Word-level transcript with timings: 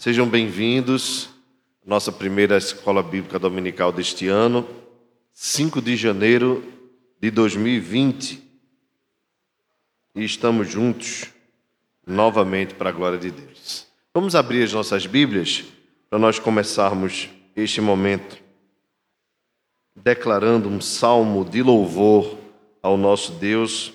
Sejam 0.00 0.26
bem-vindos 0.26 1.28
à 1.84 1.90
nossa 1.90 2.10
primeira 2.10 2.56
escola 2.56 3.02
bíblica 3.02 3.38
dominical 3.38 3.92
deste 3.92 4.28
ano, 4.28 4.66
5 5.34 5.82
de 5.82 5.94
janeiro 5.94 6.64
de 7.20 7.30
2020. 7.30 8.42
E 10.14 10.24
estamos 10.24 10.70
juntos 10.70 11.26
novamente 12.06 12.72
para 12.72 12.88
a 12.88 12.92
glória 12.94 13.18
de 13.18 13.30
Deus. 13.30 13.86
Vamos 14.14 14.34
abrir 14.34 14.62
as 14.62 14.72
nossas 14.72 15.04
Bíblias 15.04 15.66
para 16.08 16.18
nós 16.18 16.38
começarmos 16.38 17.28
este 17.54 17.82
momento 17.82 18.42
declarando 19.94 20.66
um 20.66 20.80
salmo 20.80 21.44
de 21.44 21.62
louvor 21.62 22.38
ao 22.82 22.96
nosso 22.96 23.32
Deus, 23.32 23.92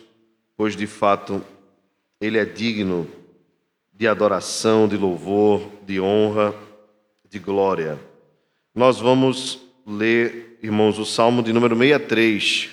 pois 0.55 0.75
de 0.75 0.85
fato 0.85 1.43
ele 2.21 2.37
é 2.37 2.45
digno 2.45 3.09
de 3.97 4.07
adoração, 4.07 4.87
de 4.87 4.97
louvor, 4.97 5.61
de 5.85 5.99
honra, 6.01 6.53
de 7.29 7.39
glória. 7.39 7.97
Nós 8.73 8.99
vamos 8.99 9.61
ler, 9.87 10.59
irmãos, 10.61 10.99
o 10.99 11.05
Salmo 11.05 11.41
de 11.41 11.53
número 11.53 11.77
63. 11.77 12.69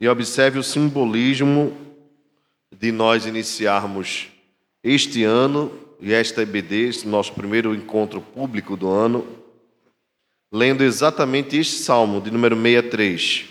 E 0.00 0.08
observe 0.08 0.58
o 0.58 0.62
simbolismo 0.62 1.76
de 2.70 2.92
nós 2.92 3.26
iniciarmos 3.26 4.28
este 4.82 5.24
ano 5.24 5.72
e 6.00 6.12
esta 6.12 6.42
EBD, 6.42 7.04
nosso 7.04 7.32
primeiro 7.32 7.74
encontro 7.74 8.20
público 8.20 8.76
do 8.76 8.88
ano, 8.88 9.26
lendo 10.52 10.82
exatamente 10.82 11.56
este 11.56 11.76
salmo 11.76 12.20
de 12.20 12.30
número 12.30 12.56
63. 12.56 13.46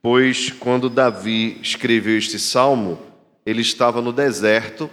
Pois 0.00 0.50
quando 0.50 0.88
Davi 0.88 1.58
escreveu 1.60 2.18
este 2.18 2.38
salmo, 2.38 3.13
ele 3.44 3.62
estava 3.62 4.00
no 4.00 4.12
deserto, 4.12 4.90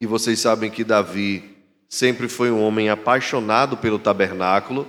e 0.00 0.06
vocês 0.06 0.38
sabem 0.40 0.70
que 0.70 0.84
Davi 0.84 1.56
sempre 1.88 2.28
foi 2.28 2.50
um 2.50 2.62
homem 2.62 2.88
apaixonado 2.88 3.76
pelo 3.76 3.98
tabernáculo, 3.98 4.86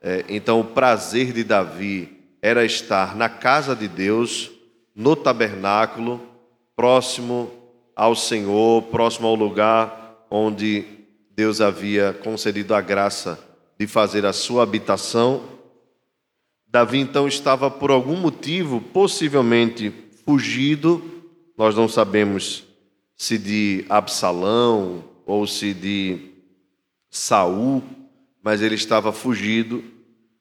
é, 0.00 0.24
então 0.28 0.60
o 0.60 0.64
prazer 0.64 1.32
de 1.32 1.42
Davi 1.42 2.16
era 2.40 2.64
estar 2.64 3.16
na 3.16 3.28
casa 3.28 3.74
de 3.74 3.88
Deus, 3.88 4.50
no 4.94 5.16
tabernáculo, 5.16 6.20
próximo 6.74 7.50
ao 7.94 8.14
Senhor, 8.14 8.82
próximo 8.84 9.26
ao 9.26 9.34
lugar 9.34 10.26
onde 10.30 10.84
Deus 11.34 11.60
havia 11.60 12.12
concedido 12.12 12.74
a 12.74 12.80
graça 12.80 13.38
de 13.78 13.86
fazer 13.86 14.24
a 14.24 14.32
sua 14.32 14.62
habitação. 14.62 15.42
Davi 16.66 16.98
então 16.98 17.26
estava 17.26 17.70
por 17.70 17.90
algum 17.90 18.16
motivo, 18.16 18.80
possivelmente 18.80 19.92
fugido, 20.24 21.02
nós 21.56 21.74
não 21.74 21.88
sabemos 21.88 22.64
se 23.16 23.38
de 23.38 23.84
Absalão 23.88 25.04
ou 25.24 25.46
se 25.46 25.72
de 25.72 26.18
Saul, 27.10 27.82
mas 28.42 28.60
ele 28.60 28.74
estava 28.74 29.12
fugido 29.12 29.82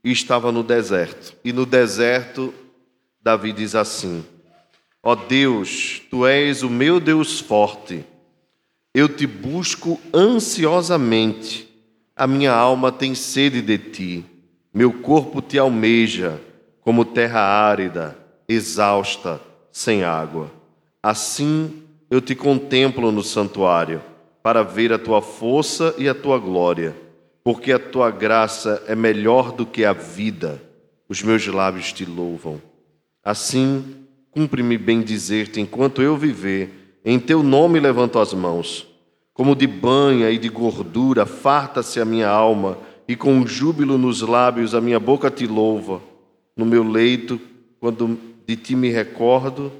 e 0.04 0.12
estava 0.12 0.52
no 0.52 0.62
deserto. 0.62 1.36
E 1.44 1.54
no 1.54 1.66
deserto, 1.66 2.54
Davi 3.22 3.54
diz 3.54 3.74
assim: 3.76 4.24
Ó 5.02 5.14
oh 5.14 5.16
Deus, 5.16 6.02
tu 6.10 6.26
és 6.26 6.62
o 6.62 6.70
meu 6.70 7.00
Deus 7.00 7.40
forte. 7.40 8.06
Eu 8.94 9.10
te 9.10 9.26
busco 9.26 10.00
ansiosamente. 10.14 11.68
A 12.16 12.26
minha 12.28 12.54
alma 12.54 12.92
tem 12.92 13.14
sede 13.14 13.62
de 13.62 13.78
ti. 13.78 14.26
Meu 14.74 14.92
corpo 14.92 15.42
te 15.42 15.58
almeja, 15.58 16.42
como 16.82 17.04
terra 17.04 17.42
árida, 17.42 18.18
exausta, 18.48 19.42
sem 19.72 20.04
água. 20.04 20.52
Assim 21.06 21.84
eu 22.10 22.20
te 22.20 22.34
contemplo 22.34 23.12
no 23.12 23.22
santuário, 23.22 24.02
para 24.42 24.64
ver 24.64 24.92
a 24.92 24.98
tua 24.98 25.22
força 25.22 25.94
e 26.00 26.10
a 26.10 26.16
tua 26.16 26.40
glória, 26.40 26.96
porque 27.44 27.72
a 27.72 27.78
tua 27.78 28.10
graça 28.10 28.82
é 28.88 28.96
melhor 28.96 29.52
do 29.52 29.68
que 29.68 29.86
a 29.86 29.94
vida. 29.94 30.60
Os 31.08 31.22
meus 31.22 31.46
lábios 31.46 31.94
te 31.94 32.06
louvam. 32.06 32.60
Assim, 33.24 33.86
cumpre-me 34.32 34.80
bem 34.80 35.04
dizer-te 35.04 35.62
enquanto 35.62 36.02
eu 36.02 36.18
viver, 36.18 36.98
em 37.06 37.20
teu 37.20 37.44
nome 37.44 37.80
levanto 37.80 38.18
as 38.18 38.34
mãos. 38.34 38.88
Como 39.32 39.56
de 39.56 39.68
banha 39.68 40.32
e 40.32 40.40
de 40.40 40.50
gordura, 40.50 41.28
farta-se 41.28 42.02
a 42.02 42.06
minha 42.06 42.30
alma, 42.30 42.80
e 43.08 43.16
com 43.16 43.46
júbilo 43.46 44.00
nos 44.00 44.22
lábios 44.22 44.74
a 44.74 44.82
minha 44.82 45.00
boca 45.00 45.30
te 45.30 45.46
louva. 45.46 46.02
No 46.58 46.66
meu 46.66 46.82
leito, 46.84 47.40
quando 47.80 48.18
de 48.48 48.56
ti 48.56 48.76
me 48.76 48.90
recordo, 48.90 49.72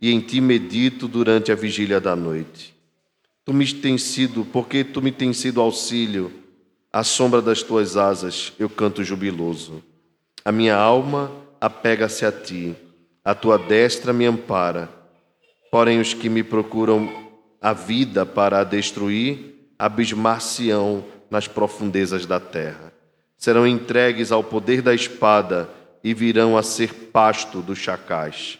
e 0.00 0.10
em 0.10 0.20
ti 0.20 0.40
medito 0.40 1.06
durante 1.06 1.52
a 1.52 1.54
vigília 1.54 2.00
da 2.00 2.16
noite. 2.16 2.74
Tu 3.44 3.52
me 3.52 3.66
tens 3.72 4.02
sido, 4.02 4.44
porque 4.44 4.84
tu 4.84 5.02
me 5.02 5.12
tens 5.12 5.38
sido 5.38 5.60
auxílio, 5.60 6.32
à 6.92 7.04
sombra 7.04 7.40
das 7.42 7.62
tuas 7.62 7.96
asas 7.96 8.52
eu 8.58 8.68
canto 8.68 9.04
jubiloso. 9.04 9.82
A 10.44 10.50
minha 10.50 10.76
alma 10.76 11.30
apega-se 11.60 12.24
a 12.24 12.32
ti, 12.32 12.74
a 13.24 13.34
tua 13.34 13.58
destra 13.58 14.12
me 14.12 14.24
ampara. 14.24 14.88
Porém, 15.70 16.00
os 16.00 16.14
que 16.14 16.28
me 16.28 16.42
procuram 16.42 17.08
a 17.60 17.72
vida 17.72 18.24
para 18.24 18.60
a 18.60 18.64
destruir, 18.64 19.70
abismar-se-ão 19.78 21.04
nas 21.30 21.46
profundezas 21.46 22.26
da 22.26 22.40
terra. 22.40 22.92
Serão 23.36 23.66
entregues 23.66 24.32
ao 24.32 24.42
poder 24.42 24.82
da 24.82 24.94
espada 24.94 25.68
e 26.02 26.12
virão 26.12 26.56
a 26.56 26.62
ser 26.62 26.92
pasto 26.92 27.60
dos 27.60 27.78
chacais. 27.78 28.58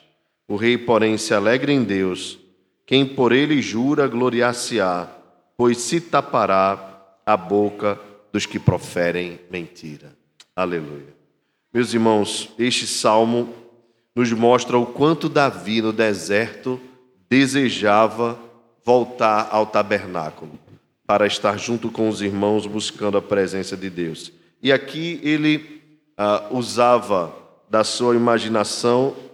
O 0.50 0.56
rei, 0.56 0.76
porém, 0.76 1.16
se 1.16 1.32
alegra 1.32 1.72
em 1.72 1.84
Deus. 1.84 2.36
Quem 2.84 3.06
por 3.06 3.30
ele 3.30 3.62
jura, 3.62 4.08
gloriar-se-á, 4.08 5.06
pois 5.56 5.78
se 5.78 6.00
tapará 6.00 7.04
a 7.24 7.36
boca 7.36 7.96
dos 8.32 8.46
que 8.46 8.58
proferem 8.58 9.38
mentira. 9.48 10.12
Aleluia. 10.56 11.14
Meus 11.72 11.94
irmãos, 11.94 12.50
este 12.58 12.84
salmo 12.84 13.54
nos 14.12 14.32
mostra 14.32 14.76
o 14.76 14.86
quanto 14.86 15.28
Davi 15.28 15.80
no 15.80 15.92
deserto 15.92 16.80
desejava 17.28 18.36
voltar 18.84 19.50
ao 19.52 19.66
tabernáculo 19.66 20.58
para 21.06 21.28
estar 21.28 21.56
junto 21.60 21.92
com 21.92 22.08
os 22.08 22.20
irmãos 22.20 22.66
buscando 22.66 23.16
a 23.16 23.22
presença 23.22 23.76
de 23.76 23.88
Deus. 23.88 24.32
E 24.60 24.72
aqui 24.72 25.20
ele 25.22 25.80
ah, 26.18 26.48
usava 26.50 27.32
da 27.70 27.84
sua 27.84 28.16
imaginação 28.16 29.29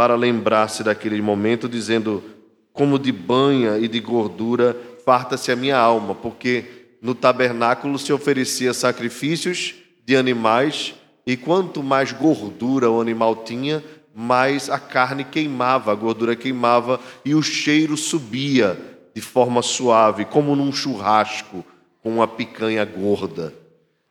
para 0.00 0.14
lembrar-se 0.14 0.82
daquele 0.82 1.20
momento, 1.20 1.68
dizendo: 1.68 2.24
Como 2.72 2.98
de 2.98 3.12
banha 3.12 3.76
e 3.76 3.86
de 3.86 4.00
gordura 4.00 4.74
farta-se 5.04 5.52
a 5.52 5.56
minha 5.56 5.76
alma, 5.76 6.14
porque 6.14 6.64
no 7.02 7.14
tabernáculo 7.14 7.98
se 7.98 8.10
oferecia 8.10 8.72
sacrifícios 8.72 9.74
de 10.06 10.16
animais, 10.16 10.94
e 11.26 11.36
quanto 11.36 11.82
mais 11.82 12.12
gordura 12.12 12.90
o 12.90 12.98
animal 12.98 13.44
tinha, 13.44 13.84
mais 14.16 14.70
a 14.70 14.78
carne 14.78 15.22
queimava, 15.22 15.92
a 15.92 15.94
gordura 15.94 16.34
queimava 16.34 16.98
e 17.22 17.34
o 17.34 17.42
cheiro 17.42 17.94
subia 17.94 18.80
de 19.14 19.20
forma 19.20 19.60
suave, 19.60 20.24
como 20.24 20.56
num 20.56 20.72
churrasco 20.72 21.62
com 22.02 22.14
uma 22.14 22.26
picanha 22.26 22.86
gorda. 22.86 23.52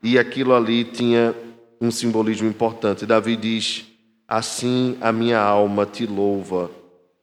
E 0.03 0.19
aquilo 0.19 0.53
ali 0.53 0.83
tinha 0.83 1.33
um 1.81 1.89
simbolismo 1.89 2.47
importante. 2.47 3.07
Davi 3.07 3.35
diz: 3.35 3.88
Assim 4.31 4.95
a 5.01 5.11
minha 5.11 5.39
alma 5.39 5.87
te 5.87 6.05
louva, 6.05 6.69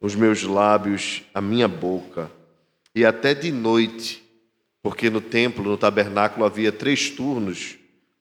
os 0.00 0.16
meus 0.16 0.42
lábios, 0.42 1.22
a 1.32 1.40
minha 1.40 1.68
boca. 1.68 2.28
E 2.92 3.04
até 3.04 3.32
de 3.32 3.52
noite, 3.52 4.24
porque 4.82 5.08
no 5.08 5.20
templo, 5.20 5.62
no 5.62 5.76
tabernáculo, 5.76 6.44
havia 6.44 6.72
três 6.72 7.08
turnos, 7.08 7.76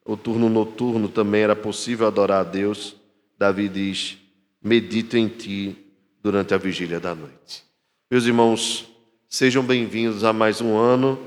o 0.05 0.15
turno 0.15 0.49
noturno 0.49 1.09
também 1.09 1.41
era 1.41 1.55
possível 1.55 2.05
adorar 2.05 2.41
a 2.41 2.43
Deus. 2.43 2.95
Davi 3.39 3.67
diz: 3.67 4.19
Medito 4.63 5.17
em 5.17 5.29
ti 5.29 5.75
durante 6.21 6.53
a 6.53 6.57
vigília 6.57 6.99
da 6.99 7.15
noite. 7.15 7.63
Meus 8.11 8.27
irmãos, 8.27 8.87
sejam 9.27 9.63
bem-vindos 9.63 10.23
a 10.23 10.31
mais 10.31 10.61
um 10.61 10.77
ano 10.77 11.17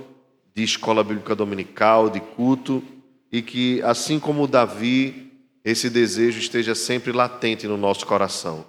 de 0.54 0.62
escola 0.62 1.02
bíblica 1.02 1.34
dominical, 1.34 2.08
de 2.08 2.20
culto, 2.20 2.84
e 3.32 3.42
que, 3.42 3.82
assim 3.82 4.20
como 4.20 4.46
Davi 4.46 5.27
esse 5.70 5.90
desejo 5.90 6.38
esteja 6.38 6.74
sempre 6.74 7.12
latente 7.12 7.66
no 7.66 7.76
nosso 7.76 8.06
coração, 8.06 8.64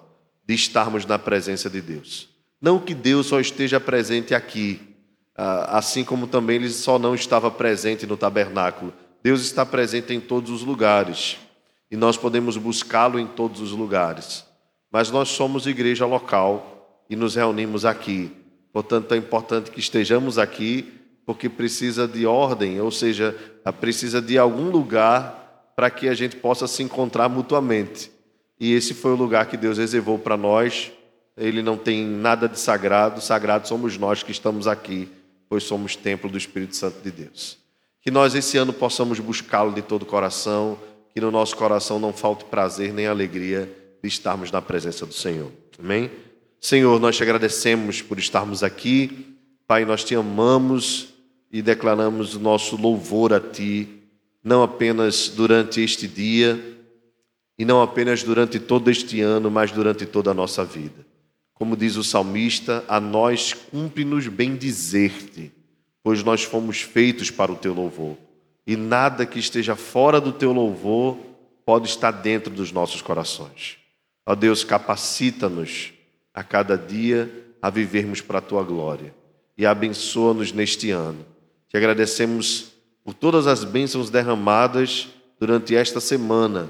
de 0.46 0.54
estarmos 0.54 1.06
na 1.06 1.18
presença 1.18 1.70
de 1.70 1.80
Deus. 1.80 2.28
Não 2.62 2.78
que 2.78 2.94
Deus 2.94 3.28
só 3.28 3.40
esteja 3.40 3.80
presente 3.80 4.36
aqui, 4.36 4.82
ah, 5.34 5.78
assim 5.78 6.04
como 6.04 6.28
também 6.28 6.58
ele 6.58 6.70
só 6.70 7.00
não 7.00 7.16
estava 7.16 7.50
presente 7.50 8.06
no 8.06 8.18
tabernáculo. 8.18 8.94
Deus 9.24 9.40
está 9.42 9.66
presente 9.66 10.14
em 10.14 10.20
todos 10.20 10.52
os 10.52 10.62
lugares 10.62 11.38
e 11.90 11.96
nós 11.96 12.18
podemos 12.18 12.58
buscá-lo 12.58 13.18
em 13.18 13.28
todos 13.28 13.62
os 13.62 13.72
lugares. 13.72 14.44
Mas 14.92 15.10
nós 15.10 15.30
somos 15.30 15.68
igreja 15.68 16.06
local 16.06 17.06
e 17.10 17.16
nos 17.16 17.36
reunimos 17.36 17.86
aqui. 17.86 18.30
Portanto, 18.74 19.14
é 19.14 19.18
importante 19.18 19.72
que 19.72 19.80
estejamos 19.80 20.38
aqui, 20.38 20.92
porque 21.26 21.48
precisa 21.48 22.06
de 22.06 22.26
ordem, 22.26 22.82
ou 22.82 22.92
seja, 22.92 23.34
precisa 23.80 24.22
de 24.22 24.38
algum 24.38 24.70
lugar 24.70 25.39
para 25.80 25.90
que 25.90 26.10
a 26.10 26.14
gente 26.14 26.36
possa 26.36 26.68
se 26.68 26.84
encontrar 26.84 27.30
mutuamente. 27.30 28.12
E 28.60 28.74
esse 28.74 28.94
foi 28.94 29.14
o 29.14 29.16
lugar 29.16 29.46
que 29.46 29.56
Deus 29.56 29.78
reservou 29.78 30.20
para 30.20 30.36
nós. 30.36 30.92
Ele 31.38 31.64
não 31.64 31.78
tem 31.78 32.06
nada 32.06 32.50
de 32.50 32.60
sagrado, 32.60 33.22
sagrado 33.22 33.66
somos 33.66 33.98
nós 33.98 34.22
que 34.22 34.30
estamos 34.30 34.68
aqui. 34.68 35.08
pois 35.48 35.64
somos 35.64 35.96
templo 35.96 36.30
do 36.30 36.38
Espírito 36.38 36.76
Santo 36.76 37.02
de 37.02 37.10
Deus. 37.10 37.58
Que 38.02 38.12
nós 38.12 38.36
esse 38.36 38.58
ano 38.58 38.74
possamos 38.74 39.22
buscá-lo 39.22 39.72
de 39.72 39.82
todo 39.82 40.02
o 40.02 40.06
coração, 40.06 40.78
que 41.14 41.22
no 41.22 41.32
nosso 41.32 41.56
coração 41.56 41.98
não 41.98 42.12
falte 42.12 42.44
prazer 42.44 42.94
nem 42.94 43.08
alegria 43.08 43.72
de 44.04 44.10
estarmos 44.10 44.52
na 44.52 44.62
presença 44.62 45.06
do 45.06 45.14
Senhor. 45.14 45.50
Amém? 45.80 46.12
Senhor, 46.60 47.00
nós 47.00 47.16
te 47.16 47.24
agradecemos 47.24 48.02
por 48.02 48.20
estarmos 48.20 48.64
aqui. 48.64 49.34
Pai, 49.66 49.86
nós 49.86 50.04
te 50.04 50.14
amamos 50.14 51.14
e 51.50 51.62
declaramos 51.62 52.36
o 52.36 52.40
nosso 52.42 52.76
louvor 52.76 53.32
a 53.32 53.40
ti, 53.40 53.99
não 54.44 54.64
apenas 54.64 55.30
durante 55.30 55.82
este 55.82 56.08
dia 56.08 56.78
e 57.58 57.66
não 57.66 57.82
apenas 57.82 58.24
durante 58.24 58.60
todo 58.60 58.90
este 58.90 59.22
ano, 59.22 59.52
mas 59.52 59.72
durante 59.72 60.06
toda 60.06 60.32
a 60.32 60.34
nossa 60.34 60.64
vida. 60.64 61.06
Como 61.54 61.76
diz 61.76 61.98
o 61.98 62.04
salmista, 62.04 62.86
a 62.88 63.02
nós 63.02 63.54
cumpre-nos 63.54 64.28
bem 64.28 64.56
dizer-te, 64.56 65.52
pois 66.02 66.24
nós 66.24 66.44
fomos 66.44 66.82
feitos 66.82 67.30
para 67.30 67.52
o 67.52 67.58
teu 67.58 67.74
louvor. 67.74 68.18
E 68.66 68.78
nada 68.78 69.26
que 69.26 69.40
esteja 69.40 69.76
fora 69.76 70.22
do 70.22 70.32
teu 70.32 70.54
louvor 70.54 71.18
pode 71.66 71.90
estar 71.90 72.12
dentro 72.12 72.54
dos 72.54 72.72
nossos 72.72 73.02
corações. 73.02 73.78
Ó 74.26 74.36
Deus, 74.36 74.64
capacita-nos 74.64 75.92
a 76.34 76.44
cada 76.44 76.78
dia 76.78 77.30
a 77.62 77.70
vivermos 77.70 78.22
para 78.22 78.38
a 78.38 78.42
tua 78.42 78.64
glória 78.64 79.14
e 79.58 79.66
abençoa-nos 79.66 80.54
neste 80.54 80.90
ano. 80.92 81.26
Te 81.68 81.76
agradecemos 81.76 82.72
por 83.04 83.14
todas 83.14 83.48
as 83.48 83.64
bênçãos 83.64 84.10
derramadas 84.10 85.10
durante 85.40 85.76
esta 85.76 86.00
semana 86.00 86.70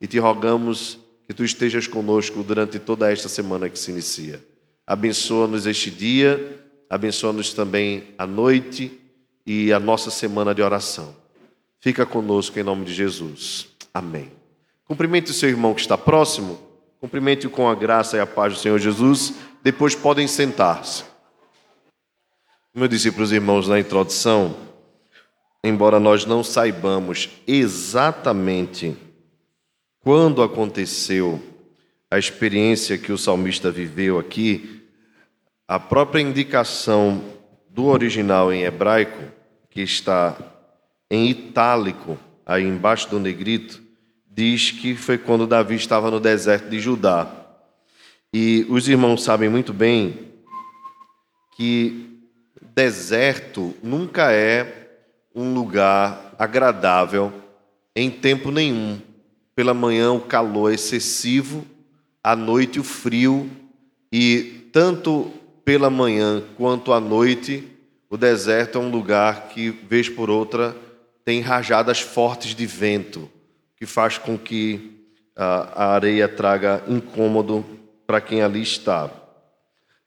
e 0.00 0.06
te 0.06 0.18
rogamos 0.18 0.98
que 1.26 1.34
tu 1.34 1.44
estejas 1.44 1.86
conosco 1.86 2.42
durante 2.42 2.78
toda 2.78 3.12
esta 3.12 3.28
semana 3.28 3.68
que 3.68 3.78
se 3.78 3.90
inicia. 3.90 4.42
Abençoa-nos 4.86 5.66
este 5.66 5.90
dia, 5.90 6.64
abençoa-nos 6.88 7.52
também 7.52 8.14
a 8.16 8.26
noite 8.26 8.98
e 9.46 9.72
a 9.72 9.78
nossa 9.78 10.10
semana 10.10 10.54
de 10.54 10.62
oração. 10.62 11.14
Fica 11.80 12.06
conosco 12.06 12.58
em 12.58 12.62
nome 12.62 12.84
de 12.84 12.94
Jesus. 12.94 13.68
Amém. 13.92 14.32
Cumprimente 14.86 15.30
o 15.30 15.34
seu 15.34 15.48
irmão 15.48 15.74
que 15.74 15.80
está 15.80 15.98
próximo, 15.98 16.58
cumprimente-o 16.98 17.50
com 17.50 17.68
a 17.68 17.74
graça 17.74 18.16
e 18.16 18.20
a 18.20 18.26
paz 18.26 18.54
do 18.54 18.58
Senhor 18.58 18.78
Jesus. 18.78 19.34
Depois 19.62 19.94
podem 19.94 20.26
sentar-se. 20.26 21.04
Como 22.72 22.84
eu 22.84 22.88
disse 22.88 23.10
para 23.12 23.22
os 23.22 23.32
irmãos 23.32 23.68
na 23.68 23.78
introdução, 23.78 24.56
embora 25.62 25.98
nós 25.98 26.24
não 26.24 26.44
saibamos 26.44 27.28
exatamente 27.46 28.96
quando 30.00 30.42
aconteceu 30.42 31.42
a 32.10 32.18
experiência 32.18 32.96
que 32.96 33.12
o 33.12 33.18
salmista 33.18 33.70
viveu 33.70 34.18
aqui, 34.18 34.82
a 35.66 35.78
própria 35.78 36.22
indicação 36.22 37.22
do 37.68 37.86
original 37.86 38.52
em 38.52 38.62
hebraico, 38.62 39.22
que 39.68 39.82
está 39.82 40.36
em 41.10 41.28
itálico, 41.28 42.18
aí 42.46 42.64
embaixo 42.64 43.10
do 43.10 43.20
negrito, 43.20 43.82
diz 44.30 44.70
que 44.70 44.94
foi 44.94 45.18
quando 45.18 45.46
Davi 45.46 45.74
estava 45.74 46.10
no 46.10 46.20
deserto 46.20 46.70
de 46.70 46.80
Judá. 46.80 47.30
E 48.32 48.66
os 48.68 48.88
irmãos 48.88 49.22
sabem 49.22 49.48
muito 49.48 49.72
bem 49.72 50.28
que 51.56 52.20
deserto 52.74 53.74
nunca 53.82 54.32
é 54.32 54.77
um 55.38 55.54
lugar 55.54 56.34
agradável 56.36 57.32
em 57.94 58.10
tempo 58.10 58.50
nenhum. 58.50 59.00
Pela 59.54 59.72
manhã 59.72 60.12
o 60.12 60.20
calor 60.20 60.72
é 60.72 60.74
excessivo, 60.74 61.64
à 62.22 62.34
noite 62.34 62.80
o 62.80 62.84
frio, 62.84 63.48
e 64.12 64.68
tanto 64.72 65.32
pela 65.64 65.88
manhã 65.88 66.42
quanto 66.56 66.92
à 66.92 66.98
noite, 66.98 67.68
o 68.10 68.16
deserto 68.16 68.78
é 68.78 68.80
um 68.80 68.90
lugar 68.90 69.48
que, 69.48 69.70
vez 69.70 70.08
por 70.08 70.28
outra, 70.28 70.76
tem 71.24 71.40
rajadas 71.40 72.00
fortes 72.00 72.54
de 72.54 72.66
vento, 72.66 73.30
que 73.76 73.86
faz 73.86 74.18
com 74.18 74.36
que 74.36 75.06
a 75.36 75.92
areia 75.92 76.26
traga 76.26 76.82
incômodo 76.88 77.64
para 78.06 78.20
quem 78.20 78.42
ali 78.42 78.62
está. 78.62 79.08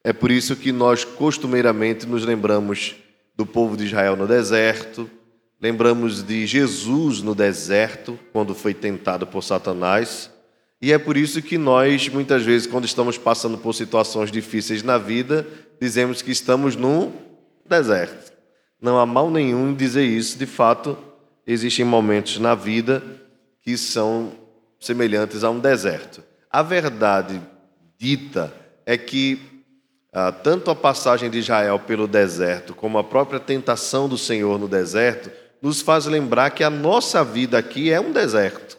É 0.03 0.11
por 0.11 0.29
isso 0.29 0.57
que 0.57 0.73
nós 0.73 1.05
costumeiramente 1.05 2.05
nos 2.05 2.25
lembramos 2.25 2.95
do 3.35 3.45
povo 3.45 3.77
de 3.77 3.85
Israel 3.85 4.15
no 4.15 4.27
deserto, 4.27 5.09
Lembramos 5.61 6.23
de 6.23 6.47
Jesus 6.47 7.21
no 7.21 7.35
deserto, 7.35 8.17
quando 8.33 8.55
foi 8.55 8.73
tentado 8.73 9.27
por 9.27 9.43
Satanás. 9.43 10.31
E 10.81 10.91
é 10.91 10.97
por 10.97 11.15
isso 11.15 11.39
que 11.39 11.55
nós, 11.55 12.09
muitas 12.09 12.41
vezes, 12.41 12.65
quando 12.65 12.85
estamos 12.85 13.15
passando 13.15 13.59
por 13.59 13.73
situações 13.73 14.31
difíceis 14.31 14.81
na 14.81 14.97
vida, 14.97 15.47
dizemos 15.79 16.23
que 16.23 16.31
estamos 16.31 16.75
no 16.75 17.13
deserto. 17.63 18.33
Não 18.81 18.97
há 18.97 19.05
mal 19.05 19.29
nenhum 19.29 19.69
em 19.69 19.75
dizer 19.75 20.03
isso. 20.03 20.35
De 20.39 20.47
fato, 20.47 20.97
existem 21.45 21.85
momentos 21.85 22.39
na 22.39 22.55
vida 22.55 23.03
que 23.61 23.77
são 23.77 24.31
semelhantes 24.79 25.43
a 25.43 25.51
um 25.51 25.59
deserto. 25.59 26.23
A 26.49 26.63
verdade 26.63 27.39
dita 27.99 28.51
é 28.83 28.97
que 28.97 29.39
ah, 30.11 30.31
tanto 30.31 30.71
a 30.71 30.75
passagem 30.75 31.29
de 31.29 31.37
Israel 31.37 31.77
pelo 31.77 32.07
deserto, 32.07 32.73
como 32.73 32.97
a 32.97 33.03
própria 33.03 33.39
tentação 33.39 34.09
do 34.09 34.17
Senhor 34.17 34.57
no 34.57 34.67
deserto, 34.67 35.29
nos 35.61 35.81
faz 35.81 36.05
lembrar 36.05 36.49
que 36.51 36.63
a 36.63 36.69
nossa 36.69 37.23
vida 37.23 37.57
aqui 37.57 37.91
é 37.91 38.01
um 38.01 38.11
deserto, 38.11 38.77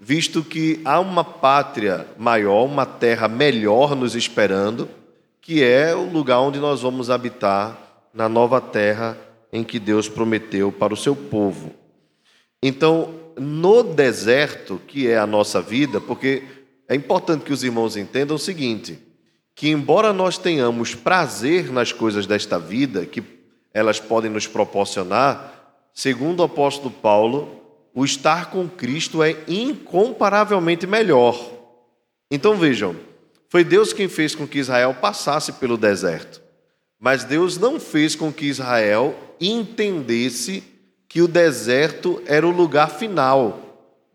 visto 0.00 0.42
que 0.42 0.80
há 0.84 0.98
uma 0.98 1.22
pátria 1.22 2.06
maior, 2.16 2.64
uma 2.64 2.86
terra 2.86 3.28
melhor 3.28 3.94
nos 3.94 4.14
esperando, 4.14 4.88
que 5.40 5.62
é 5.62 5.94
o 5.94 6.04
lugar 6.04 6.40
onde 6.40 6.58
nós 6.58 6.80
vamos 6.80 7.10
habitar 7.10 7.78
na 8.12 8.28
nova 8.28 8.60
terra 8.60 9.18
em 9.52 9.62
que 9.62 9.78
Deus 9.78 10.08
prometeu 10.08 10.72
para 10.72 10.94
o 10.94 10.96
seu 10.96 11.14
povo. 11.14 11.72
Então, 12.62 13.14
no 13.36 13.82
deserto, 13.82 14.80
que 14.86 15.08
é 15.08 15.18
a 15.18 15.26
nossa 15.26 15.60
vida, 15.60 16.00
porque 16.00 16.42
é 16.88 16.94
importante 16.94 17.44
que 17.44 17.52
os 17.52 17.62
irmãos 17.62 17.96
entendam 17.96 18.36
o 18.36 18.38
seguinte: 18.38 18.98
que 19.54 19.68
embora 19.68 20.12
nós 20.12 20.38
tenhamos 20.38 20.94
prazer 20.94 21.70
nas 21.70 21.92
coisas 21.92 22.26
desta 22.26 22.58
vida, 22.58 23.04
que 23.04 23.22
elas 23.72 24.00
podem 24.00 24.30
nos 24.30 24.46
proporcionar, 24.46 25.63
segundo 25.94 26.40
o 26.40 26.42
apóstolo 26.42 26.90
Paulo, 26.90 27.62
o 27.94 28.04
estar 28.04 28.50
com 28.50 28.68
Cristo 28.68 29.22
é 29.22 29.36
incomparavelmente 29.46 30.86
melhor. 30.86 31.52
Então 32.28 32.56
vejam, 32.56 32.96
foi 33.48 33.62
Deus 33.62 33.92
quem 33.92 34.08
fez 34.08 34.34
com 34.34 34.48
que 34.48 34.58
Israel 34.58 34.94
passasse 35.00 35.52
pelo 35.52 35.76
deserto. 35.76 36.42
Mas 36.98 37.22
Deus 37.22 37.56
não 37.56 37.78
fez 37.78 38.16
com 38.16 38.32
que 38.32 38.46
Israel 38.46 39.14
entendesse 39.40 40.64
que 41.08 41.22
o 41.22 41.28
deserto 41.28 42.20
era 42.26 42.46
o 42.46 42.50
lugar 42.50 42.90
final. 42.90 43.60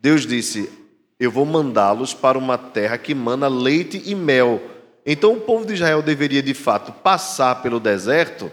Deus 0.02 0.26
disse: 0.26 0.70
Eu 1.18 1.32
vou 1.32 1.46
mandá-los 1.46 2.14
para 2.14 2.38
uma 2.38 2.58
terra 2.58 2.98
que 2.98 3.16
mana 3.16 3.48
leite 3.48 4.02
e 4.06 4.14
mel. 4.14 4.62
Então 5.06 5.34
o 5.34 5.42
povo 5.42 5.66
de 5.66 5.76
Israel 5.76 6.02
deveria 6.02 6.44
de 6.44 6.54
fato 6.54 6.92
passar 6.92 7.62
pelo 7.62 7.80
deserto 7.80 8.52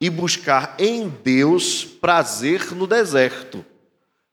e 0.00 0.08
buscar 0.08 0.74
em 0.78 1.08
Deus 1.08 1.84
prazer 1.84 2.74
no 2.74 2.86
deserto. 2.86 3.64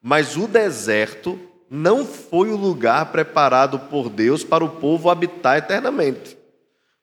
Mas 0.02 0.38
o 0.38 0.48
deserto 0.48 1.40
não 1.70 2.06
foi 2.06 2.50
o 2.50 2.56
lugar 2.56 3.12
preparado 3.12 3.80
por 3.80 4.10
Deus 4.10 4.44
para 4.44 4.64
o 4.64 4.70
povo 4.70 5.10
habitar 5.10 5.58
eternamente. 5.58 6.38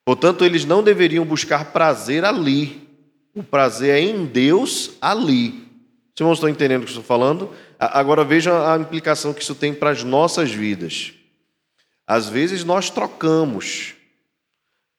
Portanto, 0.05 0.45
eles 0.45 0.65
não 0.65 0.83
deveriam 0.83 1.25
buscar 1.25 1.73
prazer 1.73 2.25
ali. 2.25 2.89
O 3.35 3.43
prazer 3.43 3.97
é 3.97 4.01
em 4.01 4.25
Deus 4.25 4.93
ali. 5.01 5.69
Os 6.15 6.21
irmãos 6.21 6.35
estão 6.35 6.49
entendendo 6.49 6.83
o 6.83 6.85
que 6.85 6.91
estou 6.91 7.05
falando? 7.05 7.51
Agora 7.79 8.25
veja 8.25 8.73
a 8.73 8.79
implicação 8.79 9.33
que 9.33 9.43
isso 9.43 9.55
tem 9.55 9.75
para 9.75 9.91
as 9.91 10.05
nossas 10.05 10.53
vidas. 10.53 11.13
Às 12.07 12.29
vezes 12.29 12.63
nós 12.63 12.91
trocamos 12.91 13.95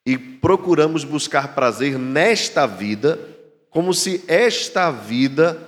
e 0.06 0.18
procuramos 0.18 1.04
buscar 1.04 1.54
prazer 1.56 1.98
nesta 1.98 2.66
vida 2.66 3.33
como 3.74 3.94
se 3.94 4.24
esta 4.28 4.92
vida 4.92 5.60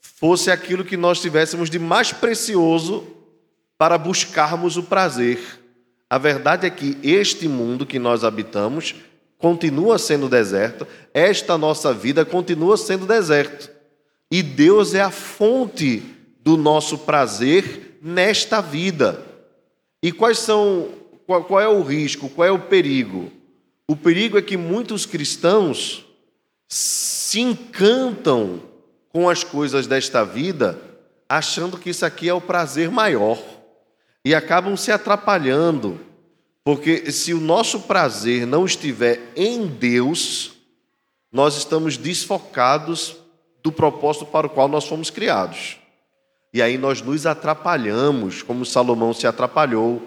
fosse 0.00 0.50
aquilo 0.50 0.84
que 0.84 0.96
nós 0.96 1.20
tivéssemos 1.20 1.68
de 1.68 1.78
mais 1.78 2.12
precioso 2.12 3.06
para 3.76 3.98
buscarmos 3.98 4.76
o 4.76 4.82
prazer. 4.82 5.38
A 6.08 6.16
verdade 6.16 6.66
é 6.66 6.70
que 6.70 6.96
este 7.02 7.46
mundo 7.46 7.84
que 7.84 7.98
nós 7.98 8.24
habitamos 8.24 8.94
continua 9.36 9.98
sendo 9.98 10.28
deserto, 10.28 10.86
esta 11.12 11.58
nossa 11.58 11.92
vida 11.92 12.24
continua 12.24 12.76
sendo 12.76 13.06
deserto. 13.06 13.70
E 14.30 14.42
Deus 14.42 14.94
é 14.94 15.02
a 15.02 15.10
fonte 15.10 16.02
do 16.40 16.56
nosso 16.56 16.98
prazer 16.98 17.98
nesta 18.00 18.60
vida. 18.60 19.22
E 20.02 20.10
quais 20.10 20.38
são 20.38 20.88
qual, 21.26 21.44
qual 21.44 21.60
é 21.60 21.68
o 21.68 21.82
risco, 21.82 22.28
qual 22.28 22.48
é 22.48 22.50
o 22.50 22.58
perigo? 22.58 23.30
O 23.86 23.96
perigo 23.96 24.38
é 24.38 24.42
que 24.42 24.56
muitos 24.56 25.04
cristãos 25.04 26.06
se 27.32 27.40
encantam 27.40 28.60
com 29.08 29.26
as 29.26 29.42
coisas 29.42 29.86
desta 29.86 30.22
vida, 30.22 30.78
achando 31.26 31.78
que 31.78 31.88
isso 31.88 32.04
aqui 32.04 32.28
é 32.28 32.34
o 32.34 32.42
prazer 32.42 32.90
maior, 32.90 33.42
e 34.22 34.34
acabam 34.34 34.76
se 34.76 34.92
atrapalhando, 34.92 35.98
porque 36.62 37.10
se 37.10 37.32
o 37.32 37.40
nosso 37.40 37.80
prazer 37.80 38.46
não 38.46 38.66
estiver 38.66 39.32
em 39.34 39.66
Deus, 39.66 40.52
nós 41.32 41.56
estamos 41.56 41.96
desfocados 41.96 43.16
do 43.62 43.72
propósito 43.72 44.26
para 44.26 44.46
o 44.46 44.50
qual 44.50 44.68
nós 44.68 44.84
fomos 44.84 45.08
criados. 45.08 45.78
E 46.52 46.60
aí 46.60 46.76
nós 46.76 47.00
nos 47.00 47.24
atrapalhamos, 47.24 48.42
como 48.42 48.66
Salomão 48.66 49.14
se 49.14 49.26
atrapalhou. 49.26 50.02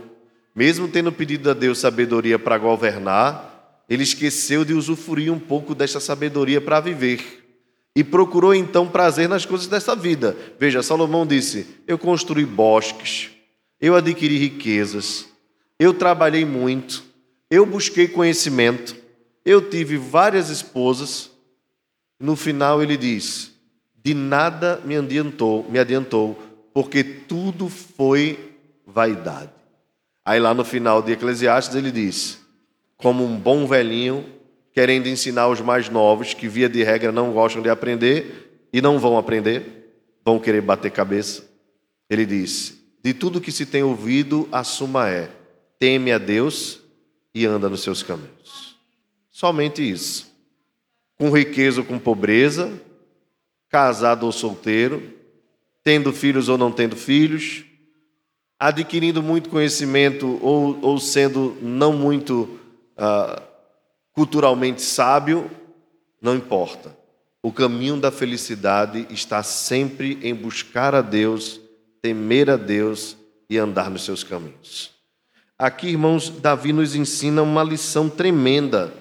Mesmo 0.53 0.87
tendo 0.87 1.11
pedido 1.11 1.49
a 1.49 1.55
Deus 1.55 1.79
sabedoria 1.79 2.37
para 2.37 2.59
governar, 2.59 3.54
ele 3.87 4.03
esqueceu 4.03 4.65
de 4.65 4.73
usufruir 4.73 5.31
um 5.31 5.39
pouco 5.39 5.75
desta 5.75 5.99
sabedoria 5.99 6.59
para 6.59 6.79
viver. 6.79 7.43
E 7.95 8.03
procurou 8.03 8.53
então 8.53 8.87
prazer 8.87 9.29
nas 9.29 9.45
coisas 9.45 9.67
dessa 9.67 9.95
vida. 9.95 10.35
Veja, 10.59 10.83
Salomão 10.83 11.25
disse: 11.25 11.65
Eu 11.87 11.97
construí 11.97 12.45
bosques, 12.45 13.29
eu 13.79 13.95
adquiri 13.95 14.37
riquezas, 14.37 15.25
eu 15.79 15.93
trabalhei 15.93 16.43
muito, 16.43 17.03
eu 17.49 17.65
busquei 17.65 18.07
conhecimento, 18.07 18.95
eu 19.45 19.69
tive 19.69 19.97
várias 19.97 20.49
esposas. 20.49 21.31
No 22.19 22.35
final 22.35 22.83
ele 22.83 22.97
diz: 22.97 23.51
De 24.03 24.13
nada 24.13 24.81
me 24.83 24.97
adiantou, 24.97 25.65
me 25.69 25.79
adiantou, 25.79 26.37
porque 26.73 27.03
tudo 27.03 27.69
foi 27.69 28.57
vaidade. 28.85 29.51
Aí 30.25 30.39
lá 30.39 30.53
no 30.53 30.65
final 30.65 31.01
de 31.01 31.13
Eclesiastes 31.13 31.75
ele 31.75 31.91
diz: 31.91 32.44
Como 33.05 33.23
um 33.23 33.37
bom 33.37 33.67
velhinho 33.67 34.25
querendo 34.73 35.05
ensinar 35.05 35.47
os 35.47 35.61
mais 35.61 35.89
novos 35.89 36.33
que 36.33 36.47
via 36.47 36.67
de 36.67 36.81
regra 36.81 37.11
não 37.11 37.33
gostam 37.33 37.61
de 37.61 37.69
aprender 37.69 38.67
e 38.73 38.81
não 38.81 38.97
vão 38.97 39.15
aprender, 39.15 39.93
vão 40.25 40.39
querer 40.39 40.61
bater 40.61 40.89
cabeça. 40.89 41.47
Ele 42.09 42.25
diz: 42.25 42.81
De 43.03 43.13
tudo 43.13 43.39
que 43.39 43.51
se 43.51 43.63
tem 43.63 43.83
ouvido, 43.83 44.49
a 44.51 44.63
suma 44.63 45.07
é: 45.07 45.29
teme 45.77 46.11
a 46.11 46.17
Deus 46.17 46.79
e 47.31 47.45
anda 47.45 47.69
nos 47.69 47.83
seus 47.83 48.01
caminhos. 48.01 48.75
Somente 49.29 49.87
isso. 49.87 50.33
Com 51.15 51.29
riqueza 51.29 51.81
ou 51.81 51.85
com 51.85 51.99
pobreza, 51.99 52.73
casado 53.69 54.25
ou 54.25 54.31
solteiro, 54.31 55.13
tendo 55.83 56.11
filhos 56.11 56.49
ou 56.49 56.57
não 56.57 56.71
tendo 56.71 56.95
filhos, 56.95 57.65
adquirindo 58.59 59.21
muito 59.21 59.47
conhecimento 59.47 60.39
ou, 60.41 60.79
ou 60.81 60.97
sendo 60.99 61.55
não 61.61 61.93
muito 61.93 62.64
uh, 62.97 63.41
culturalmente 64.13 64.81
sábio, 64.81 65.49
não 66.21 66.35
importa. 66.35 66.95
O 67.43 67.51
caminho 67.51 67.97
da 67.97 68.11
felicidade 68.11 69.05
está 69.09 69.43
sempre 69.43 70.17
em 70.23 70.33
buscar 70.33 70.95
a 70.95 71.01
Deus, 71.01 71.61
temer 72.01 72.49
a 72.49 72.57
Deus 72.57 73.15
e 73.49 73.57
andar 73.57 73.89
nos 73.89 74.03
seus 74.03 74.23
caminhos. 74.23 74.91
Aqui, 75.57 75.87
irmãos, 75.87 76.29
Davi 76.29 76.73
nos 76.73 76.95
ensina 76.95 77.41
uma 77.41 77.63
lição 77.63 78.09
tremenda 78.09 78.91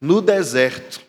no 0.00 0.20
deserto. 0.20 1.00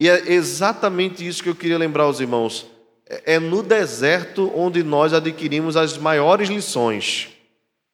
E 0.00 0.08
é 0.08 0.32
exatamente 0.32 1.26
isso 1.26 1.42
que 1.42 1.48
eu 1.48 1.54
queria 1.54 1.78
lembrar 1.78 2.04
aos 2.04 2.20
irmãos. 2.20 2.66
É 3.06 3.38
no 3.38 3.62
deserto 3.62 4.50
onde 4.54 4.82
nós 4.82 5.12
adquirimos 5.12 5.76
as 5.76 5.98
maiores 5.98 6.48
lições. 6.48 7.35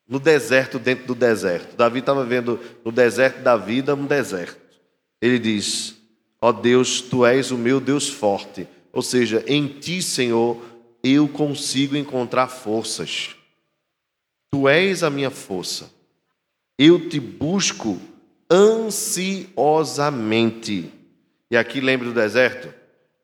No 0.09 0.19
deserto, 0.19 0.79
dentro 0.79 1.07
do 1.07 1.15
deserto. 1.15 1.77
Davi 1.77 1.99
estava 2.01 2.25
vendo 2.25 2.59
no 2.85 2.93
deserto 2.93 3.43
da 3.43 3.57
vida 3.57 3.95
um 3.95 4.07
deserto. 4.07 4.61
Ele 5.21 5.39
diz: 5.39 5.97
Ó 6.41 6.49
oh 6.49 6.53
Deus, 6.53 7.01
tu 7.01 7.25
és 7.25 7.51
o 7.51 7.59
meu 7.59 7.81
Deus 7.81 8.09
forte. 8.09 8.69
Ou 8.93 9.03
seja, 9.03 9.43
em 9.47 9.67
ti, 9.67 10.03
Senhor, 10.03 10.63
eu 11.03 11.27
consigo 11.29 11.97
encontrar 11.97 12.49
forças. 12.49 13.35
Tu 14.51 14.69
és 14.69 15.03
a 15.03 15.11
minha 15.11 15.31
força. 15.31 15.91
Eu 16.79 17.09
te 17.09 17.19
busco 17.19 17.99
ansiosamente. 18.51 20.93
E 21.51 21.57
aqui 21.57 21.81
lembra 21.81 22.09
do 22.09 22.15
deserto? 22.15 22.69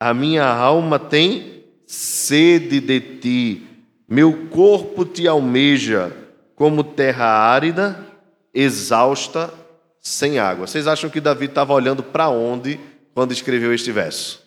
A 0.00 0.14
minha 0.14 0.46
alma 0.46 0.98
tem 0.98 1.58
sede 1.88 2.80
de 2.80 3.00
ti, 3.00 3.66
meu 4.06 4.48
corpo 4.48 5.06
te 5.06 5.26
almeja, 5.26 6.14
como 6.58 6.82
terra 6.82 7.24
árida, 7.24 8.04
exausta, 8.52 9.54
sem 10.00 10.40
água. 10.40 10.66
Vocês 10.66 10.88
acham 10.88 11.08
que 11.08 11.20
Davi 11.20 11.46
estava 11.46 11.72
olhando 11.72 12.02
para 12.02 12.28
onde 12.28 12.80
quando 13.14 13.30
escreveu 13.30 13.72
este 13.72 13.92
verso? 13.92 14.42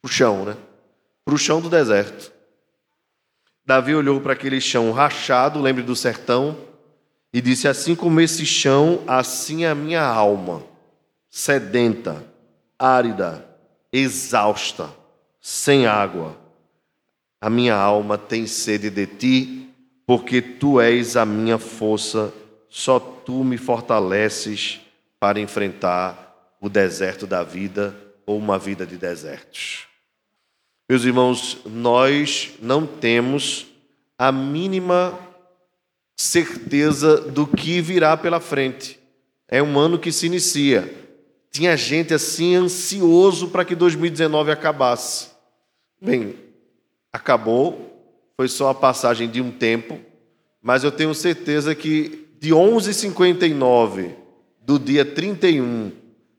Para 0.00 0.08
o 0.08 0.12
chão, 0.12 0.44
né? 0.46 0.56
Para 1.22 1.34
o 1.34 1.38
chão 1.38 1.60
do 1.60 1.68
deserto. 1.68 2.32
Davi 3.66 3.94
olhou 3.94 4.22
para 4.22 4.32
aquele 4.32 4.58
chão 4.58 4.90
rachado, 4.90 5.60
lembre 5.60 5.82
do 5.82 5.94
sertão, 5.94 6.56
e 7.30 7.42
disse: 7.42 7.68
Assim 7.68 7.94
como 7.94 8.22
esse 8.22 8.46
chão, 8.46 9.02
assim 9.06 9.66
a 9.66 9.74
minha 9.74 10.02
alma, 10.02 10.62
sedenta, 11.28 12.24
árida, 12.78 13.46
exausta, 13.92 14.90
sem 15.42 15.86
água. 15.86 16.38
A 17.38 17.50
minha 17.50 17.74
alma 17.74 18.16
tem 18.16 18.46
sede 18.46 18.88
de 18.88 19.06
ti, 19.06 19.73
porque 20.06 20.42
tu 20.42 20.80
és 20.80 21.16
a 21.16 21.24
minha 21.24 21.58
força, 21.58 22.32
só 22.68 22.98
tu 22.98 23.44
me 23.44 23.56
fortaleces 23.56 24.80
para 25.18 25.40
enfrentar 25.40 26.56
o 26.60 26.68
deserto 26.68 27.26
da 27.26 27.42
vida 27.42 27.94
ou 28.26 28.38
uma 28.38 28.58
vida 28.58 28.86
de 28.86 28.96
desertos. 28.96 29.86
Meus 30.88 31.04
irmãos, 31.04 31.58
nós 31.64 32.52
não 32.60 32.86
temos 32.86 33.66
a 34.18 34.30
mínima 34.30 35.18
certeza 36.16 37.16
do 37.16 37.46
que 37.46 37.80
virá 37.80 38.16
pela 38.16 38.40
frente. 38.40 38.98
É 39.48 39.62
um 39.62 39.78
ano 39.78 39.98
que 39.98 40.12
se 40.12 40.26
inicia. 40.26 40.92
Tinha 41.50 41.76
gente 41.76 42.12
assim 42.12 42.54
ansioso 42.54 43.48
para 43.48 43.64
que 43.64 43.74
2019 43.74 44.50
acabasse. 44.50 45.28
Bem, 46.00 46.34
acabou, 47.12 47.93
foi 48.36 48.48
só 48.48 48.70
a 48.70 48.74
passagem 48.74 49.28
de 49.28 49.40
um 49.40 49.50
tempo, 49.50 49.98
mas 50.62 50.82
eu 50.82 50.90
tenho 50.90 51.14
certeza 51.14 51.74
que 51.74 52.26
de 52.40 52.50
11h59 52.50 54.10
do 54.60 54.78
dia 54.78 55.04
31 55.04 55.92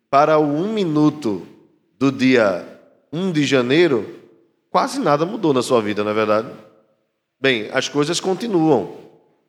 para 0.10 0.38
o 0.38 0.44
1 0.44 0.74
minuto 0.74 1.48
do 1.98 2.12
dia 2.12 2.68
1 3.12 3.32
de 3.32 3.46
janeiro, 3.46 4.06
quase 4.70 5.00
nada 5.00 5.26
mudou 5.26 5.54
na 5.54 5.62
sua 5.62 5.82
vida, 5.82 6.04
não 6.04 6.12
é 6.12 6.14
verdade? 6.14 6.50
Bem, 7.40 7.70
as 7.72 7.88
coisas 7.88 8.20
continuam. 8.20 8.98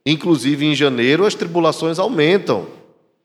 Inclusive, 0.04 0.64
em 0.64 0.74
janeiro, 0.74 1.26
as 1.26 1.34
tribulações 1.34 1.98
aumentam, 1.98 2.66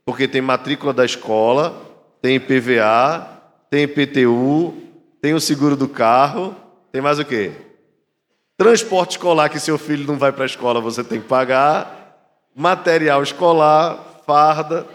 porque 0.03 0.27
tem 0.27 0.41
matrícula 0.41 0.93
da 0.93 1.05
escola, 1.05 1.79
tem 2.21 2.35
IPVA, 2.37 3.27
tem 3.69 3.83
IPTU, 3.83 4.73
tem 5.21 5.33
o 5.33 5.39
seguro 5.39 5.75
do 5.75 5.87
carro, 5.87 6.55
tem 6.91 7.01
mais 7.01 7.19
o 7.19 7.25
quê? 7.25 7.51
Transporte 8.61 9.13
escolar 9.13 9.49
que 9.49 9.59
seu 9.59 9.75
filho 9.75 10.05
não 10.05 10.19
vai 10.19 10.31
para 10.31 10.43
a 10.43 10.45
escola, 10.45 10.79
você 10.79 11.03
tem 11.03 11.19
que 11.19 11.27
pagar, 11.27 12.15
material 12.55 13.23
escolar, 13.23 14.21
farda, 14.23 14.85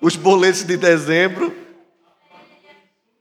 os 0.00 0.16
boletos 0.16 0.64
de 0.64 0.74
dezembro, 0.74 1.54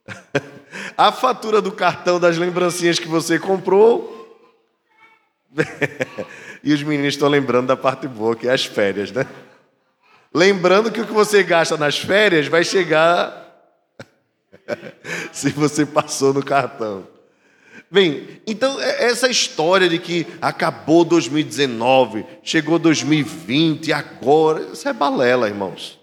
a 0.97 1.11
fatura 1.11 1.61
do 1.61 1.73
cartão 1.73 2.17
das 2.17 2.37
lembrancinhas 2.37 2.97
que 2.97 3.09
você 3.09 3.37
comprou. 3.37 4.39
E 6.63 6.73
os 6.73 6.81
meninos 6.81 7.13
estão 7.13 7.27
lembrando 7.27 7.67
da 7.67 7.75
parte 7.75 8.07
boa, 8.07 8.37
que 8.37 8.47
é 8.47 8.53
as 8.53 8.63
férias, 8.65 9.11
né? 9.11 9.27
Lembrando 10.33 10.89
que 10.91 11.01
o 11.01 11.05
que 11.05 11.11
você 11.11 11.43
gasta 11.43 11.75
nas 11.75 11.99
férias 11.99 12.47
vai 12.47 12.63
chegar 12.63 13.53
se 15.33 15.49
você 15.49 15.85
passou 15.85 16.33
no 16.33 16.43
cartão. 16.43 17.14
Bem, 17.89 18.41
então 18.47 18.81
é 18.81 19.05
essa 19.05 19.29
história 19.29 19.87
de 19.87 19.99
que 19.99 20.25
acabou 20.41 21.05
2019, 21.05 22.25
chegou 22.43 22.79
2020 22.79 23.87
e 23.87 23.93
agora, 23.93 24.69
isso 24.73 24.87
é 24.89 24.93
balela, 24.93 25.47
irmãos. 25.47 25.99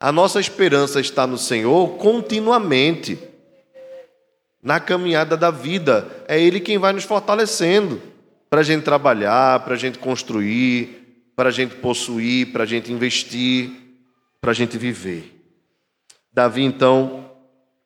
A 0.00 0.10
nossa 0.10 0.40
esperança 0.40 1.00
está 1.00 1.26
no 1.26 1.38
Senhor 1.38 1.96
continuamente, 1.96 3.18
na 4.62 4.80
caminhada 4.80 5.36
da 5.36 5.50
vida. 5.50 6.24
É 6.26 6.40
Ele 6.40 6.60
quem 6.60 6.76
vai 6.76 6.92
nos 6.92 7.04
fortalecendo 7.04 8.02
para 8.50 8.60
a 8.60 8.64
gente 8.64 8.82
trabalhar, 8.82 9.60
para 9.60 9.74
a 9.74 9.78
gente 9.78 9.98
construir, 9.98 11.32
para 11.36 11.48
a 11.48 11.52
gente 11.52 11.76
possuir, 11.76 12.52
para 12.52 12.64
a 12.64 12.66
gente 12.66 12.92
investir, 12.92 13.70
para 14.40 14.50
a 14.50 14.54
gente 14.54 14.76
viver. 14.76 15.40
Davi, 16.32 16.62
então, 16.62 17.30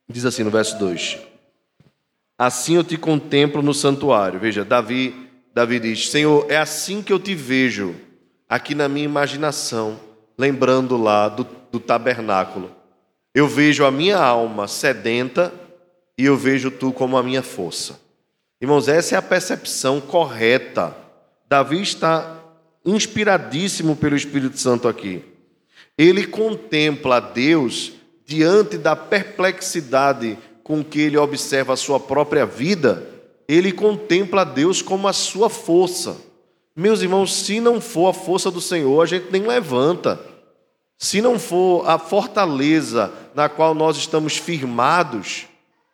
diz 0.09 0.25
assim 0.25 0.43
no 0.43 0.51
verso 0.51 0.79
2: 0.79 1.28
Assim 2.39 2.77
eu 2.77 2.85
te 2.85 2.97
contemplo 2.97 3.61
no 3.61 3.75
santuário. 3.75 4.39
Veja, 4.39 4.65
Davi, 4.65 5.29
Davi 5.53 5.81
diz: 5.81 6.09
Senhor, 6.09 6.47
é 6.49 6.57
assim 6.57 7.03
que 7.03 7.13
eu 7.13 7.19
te 7.19 7.35
vejo 7.35 7.97
aqui 8.49 8.77
na 8.77 8.89
minha 8.89 9.05
imaginação, 9.05 9.99
lembrando 10.39 10.97
lá 10.97 11.29
do, 11.29 11.45
do 11.73 11.81
tabernáculo. 11.81 12.71
Eu 13.35 13.49
vejo 13.49 13.85
a 13.85 13.91
minha 13.91 14.19
alma 14.19 14.69
sedenta 14.69 15.53
e 16.17 16.25
eu 16.25 16.37
vejo 16.37 16.71
tu 16.71 16.93
como 16.93 17.17
a 17.17 17.23
minha 17.23 17.43
força. 17.43 18.01
Irmãos, 18.61 18.89
essa 18.89 19.17
é 19.17 19.19
a 19.19 19.23
percepção 19.23 20.01
correta. 20.01 20.97
Davi 21.49 21.83
está 21.83 22.39
inspiradíssimo 22.85 23.97
pelo 23.97 24.17
Espírito 24.17 24.59
Santo 24.59 24.89
aqui. 24.89 25.25
Ele 25.97 26.27
contempla 26.27 27.21
Deus 27.21 27.93
diante 28.25 28.77
da 28.77 28.95
perplexidade 28.95 30.39
com 30.69 30.85
que 30.85 31.01
ele 31.01 31.17
observa 31.17 31.73
a 31.73 31.77
sua 31.77 31.99
própria 31.99 32.45
vida, 32.45 33.09
ele 33.49 33.73
contempla 33.73 34.45
Deus 34.45 34.83
como 34.83 35.09
a 35.09 35.15
sua 35.15 35.49
força. 35.49 36.19
Meus 36.77 37.01
irmãos, 37.01 37.35
se 37.35 37.59
não 37.59 37.81
for 37.81 38.11
a 38.11 38.13
força 38.13 38.51
do 38.51 38.61
Senhor, 38.61 39.03
a 39.03 39.07
gente 39.07 39.33
nem 39.33 39.47
levanta. 39.47 40.21
Se 40.99 41.23
não 41.23 41.39
for 41.39 41.89
a 41.89 41.99
fortaleza 41.99 43.11
na 43.35 43.49
qual 43.49 43.75
nós 43.75 43.97
estamos 43.97 44.37
firmados, 44.37 45.47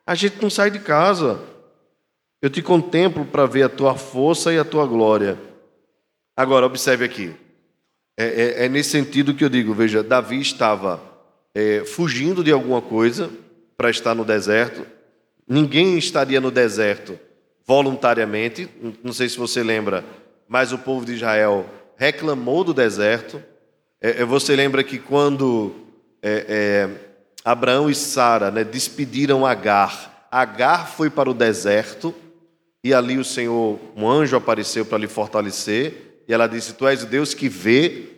a 0.05 0.17
gente 0.17 0.43
não 0.43 0.51
sai 0.51 0.73
de 0.73 0.81
casa. 0.81 1.41
Eu 2.43 2.51
te 2.51 2.61
contemplo 2.61 3.25
para 3.25 3.47
ver 3.47 3.63
a 3.63 3.69
tua 3.69 3.95
força 3.95 4.53
e 4.53 4.59
a 4.59 4.65
tua 4.65 4.87
glória. 4.87 5.39
Agora, 6.37 6.67
observe 6.67 7.05
aqui. 7.05 7.33
É, 8.19 8.25
é, 8.25 8.65
é 8.65 8.69
nesse 8.69 8.91
sentido 8.91 9.35
que 9.35 9.45
eu 9.45 9.49
digo: 9.49 9.73
veja, 9.73 10.03
Davi 10.03 10.41
estava 10.41 11.01
é, 11.55 11.85
fugindo 11.85 12.43
de 12.43 12.51
alguma 12.51 12.83
coisa 12.83 13.31
para 13.77 13.91
estar 13.91 14.15
no 14.15 14.25
deserto. 14.25 14.87
Ninguém 15.47 15.99
estaria 15.99 16.41
no 16.41 16.51
deserto 16.51 17.19
voluntariamente. 17.67 18.69
Não 19.03 19.13
sei 19.13 19.29
se 19.29 19.39
você 19.39 19.63
lembra, 19.63 20.05
mas 20.49 20.73
o 20.73 20.79
povo 20.79 21.05
de 21.05 21.15
Israel 21.15 21.67
reclamou 21.97 22.65
do 22.65 22.75
deserto. 22.75 23.43
É, 24.01 24.23
é 24.23 24.25
você 24.25 24.55
lembra 24.55 24.83
que 24.83 24.99
quando 24.99 25.75
é, 26.23 26.47
é, 26.49 26.89
Abraão 27.45 27.91
e 27.91 27.95
Sara 27.95 28.51
né, 28.51 28.65
despediram 28.65 29.45
Agar, 29.45 30.29
Agar 30.31 30.89
foi 30.89 31.11
para 31.11 31.31
o 31.31 31.35
deserto 31.35 32.15
e 32.83 32.93
ali 32.93 33.19
o 33.19 33.25
Senhor, 33.25 33.79
um 33.97 34.09
anjo 34.09 34.37
apareceu 34.37 34.85
para 34.85 34.99
lhe 34.99 35.09
fortalecer 35.09 36.23
e 36.29 36.35
ela 36.35 36.47
disse: 36.47 36.75
Tu 36.75 36.87
és 36.87 37.03
o 37.03 37.07
Deus 37.07 37.33
que 37.33 37.49
vê 37.49 38.14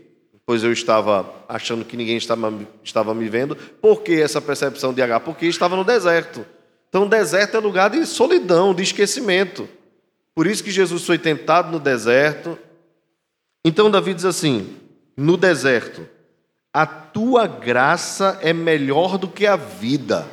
pois 0.47 0.63
eu 0.63 0.73
estava 0.73 1.29
achando 1.49 1.85
que 1.85 1.97
ninguém 1.97 2.17
estava, 2.17 2.55
estava 2.85 3.13
me 3.13 3.29
vendo. 3.29 3.57
Por 3.57 4.03
que 4.03 4.23
essa 4.23 4.41
percepção 4.41 4.95
de 4.95 5.03
H? 5.03 5.19
Porque 5.21 5.47
estava 5.47 5.75
no 5.75 5.83
deserto. 5.83 6.47
Então, 6.89 7.09
deserto 7.09 7.57
é 7.57 7.61
lugar 7.61 7.91
de 7.91 8.07
solidão, 8.07 8.73
de 8.73 8.85
esquecimento. 8.85 9.69
Por 10.33 10.47
isso 10.47 10.63
que 10.63 10.71
Jesus 10.71 11.05
foi 11.05 11.19
tentado 11.19 11.73
no 11.73 11.81
deserto. 11.81 12.57
Então, 13.65 13.91
Davi 13.91 14.15
diz 14.15 14.25
assim: 14.25 14.77
no 15.17 15.37
deserto, 15.37 16.09
a 16.73 16.87
tua 16.87 17.49
graça 17.49 18.39
é 18.41 18.53
melhor 18.53 19.19
do 19.19 19.27
que 19.27 19.47
a 19.47 19.57
vida, 19.57 20.29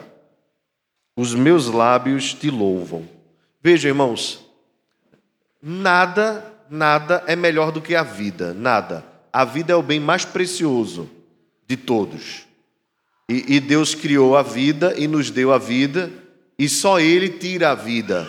os 1.18 1.34
meus 1.34 1.68
lábios 1.68 2.36
te 2.36 2.52
louvam. 2.52 3.10
Veja, 3.64 3.88
irmãos, 3.88 4.46
nada, 5.60 6.46
nada 6.70 7.24
é 7.26 7.36
melhor 7.36 7.72
do 7.72 7.82
que 7.82 7.96
a 7.96 8.04
vida, 8.04 8.54
nada 8.54 9.13
a 9.34 9.44
vida 9.44 9.74
é 9.74 9.76
o 9.76 9.82
bem 9.82 10.00
mais 10.00 10.24
precioso 10.24 11.10
de 11.68 11.76
todos. 11.76 12.44
E, 13.28 13.56
e, 13.56 13.60
Deus 13.60 13.96
criou 13.96 14.38
a 14.38 14.44
vida 14.44 14.94
e 14.96 15.08
nos 15.08 15.32
deu 15.32 15.52
a 15.52 15.58
vida, 15.58 16.12
e 16.60 16.70
só 16.70 17.00
Ele 17.00 17.30
tira 17.30 17.72
a 17.72 17.76
vida. 17.76 18.28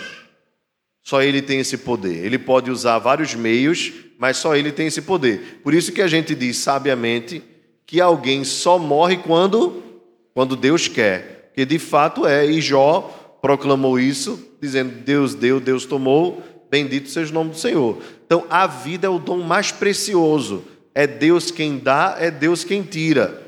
Só 1.03 1.23
Ele 1.23 1.43
tem 1.43 1.59
esse 1.59 1.77
poder. 1.77 2.25
Ele 2.25 2.39
pode 2.39 2.71
usar 2.71 2.99
vários 2.99 3.35
meios, 3.35 3.93
mas 4.19 4.39
só 4.39 4.57
Ele 4.57 4.73
tem 4.73 4.87
esse 4.87 5.03
poder. 5.03 5.61
Por 5.63 5.75
isso 5.75 5.93
que 5.93 6.01
a 6.01 6.09
gente 6.09 6.35
diz 6.35 6.57
sabiamente 6.57 7.43
que 7.85 8.01
alguém 8.01 8.43
só 8.43 8.79
morre 8.79 9.19
quando, 9.19 9.83
quando 10.33 10.57
Deus 10.57 10.89
quer. 10.89 11.51
Que 11.55 11.67
de 11.67 11.79
fato 11.79 12.27
é, 12.27 12.47
e 12.47 12.63
Jó 12.63 13.39
proclamou 13.43 14.01
isso, 14.01 14.43
dizendo: 14.59 15.03
Deus 15.05 15.35
deu, 15.35 15.61
Deus 15.61 15.85
tomou, 15.85 16.43
bendito 16.71 17.11
seja 17.11 17.31
o 17.31 17.35
nome 17.35 17.51
do 17.51 17.59
Senhor. 17.59 17.99
Então 18.25 18.47
a 18.49 18.67
vida 18.67 19.07
é 19.07 19.11
o 19.11 19.19
dom 19.19 19.43
mais 19.43 19.71
precioso 19.71 20.65
é 20.95 21.07
Deus 21.07 21.51
quem 21.51 21.79
dá, 21.79 22.17
é 22.19 22.31
Deus 22.31 22.63
quem 22.63 22.83
tira. 22.83 23.43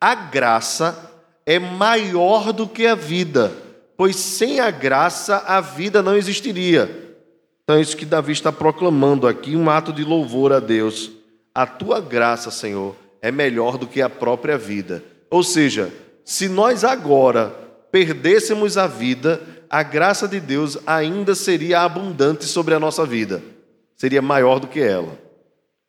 A 0.00 0.14
graça 0.14 1.10
é 1.44 1.58
maior 1.58 2.52
do 2.52 2.68
que 2.68 2.86
a 2.86 2.94
vida, 2.94 3.52
pois 3.96 4.16
sem 4.16 4.60
a 4.60 4.70
graça 4.70 5.38
a 5.46 5.60
vida 5.60 6.02
não 6.02 6.16
existiria. 6.16 7.04
Então 7.64 7.76
é 7.76 7.80
isso 7.80 7.96
que 7.96 8.04
Davi 8.04 8.32
está 8.32 8.52
proclamando 8.52 9.26
aqui, 9.26 9.56
um 9.56 9.68
ato 9.70 9.92
de 9.92 10.04
louvor 10.04 10.52
a 10.52 10.60
Deus. 10.60 11.10
A 11.54 11.66
tua 11.66 12.00
graça, 12.00 12.50
Senhor, 12.50 12.94
é 13.22 13.32
melhor 13.32 13.78
do 13.78 13.86
que 13.86 14.02
a 14.02 14.10
própria 14.10 14.58
vida. 14.58 15.02
Ou 15.30 15.42
seja, 15.42 15.92
se 16.24 16.48
nós 16.48 16.84
agora 16.84 17.54
perdêssemos 17.90 18.76
a 18.76 18.86
vida, 18.86 19.40
a 19.70 19.82
graça 19.82 20.28
de 20.28 20.40
Deus 20.40 20.78
ainda 20.86 21.34
seria 21.34 21.80
abundante 21.80 22.44
sobre 22.44 22.74
a 22.74 22.80
nossa 22.80 23.06
vida, 23.06 23.42
seria 23.96 24.20
maior 24.20 24.60
do 24.60 24.66
que 24.66 24.80
ela. 24.80 25.18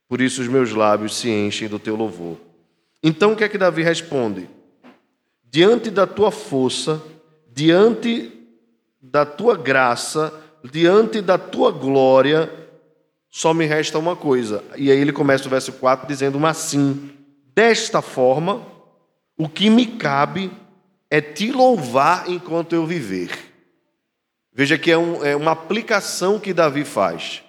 Por 0.07 0.21
isso 0.21 0.41
os 0.41 0.47
meus 0.47 0.71
lábios 0.71 1.15
se 1.17 1.29
enchem 1.29 1.67
do 1.67 1.79
teu 1.79 1.95
louvor. 1.95 2.37
Então 3.01 3.33
o 3.33 3.35
que 3.35 3.43
é 3.43 3.49
que 3.49 3.57
Davi 3.57 3.83
responde? 3.83 4.49
Diante 5.43 5.89
da 5.89 6.05
tua 6.05 6.31
força, 6.31 7.01
diante 7.51 8.31
da 9.01 9.25
tua 9.25 9.55
graça, 9.55 10.33
diante 10.63 11.21
da 11.21 11.37
tua 11.37 11.71
glória, 11.71 12.51
só 13.29 13.53
me 13.53 13.65
resta 13.65 13.99
uma 13.99 14.15
coisa. 14.15 14.63
E 14.75 14.91
aí 14.91 14.97
ele 14.97 15.11
começa 15.11 15.47
o 15.47 15.49
verso 15.49 15.73
4 15.73 16.07
dizendo: 16.07 16.39
Mas 16.39 16.57
assim, 16.57 17.11
desta 17.53 18.01
forma, 18.01 18.65
o 19.37 19.47
que 19.49 19.69
me 19.69 19.85
cabe 19.85 20.51
é 21.09 21.21
te 21.21 21.51
louvar 21.51 22.29
enquanto 22.29 22.73
eu 22.73 22.85
viver. 22.85 23.29
Veja 24.53 24.77
que 24.77 24.89
é, 24.89 24.97
um, 24.97 25.23
é 25.23 25.35
uma 25.35 25.51
aplicação 25.51 26.39
que 26.39 26.53
Davi 26.53 26.85
faz. 26.85 27.43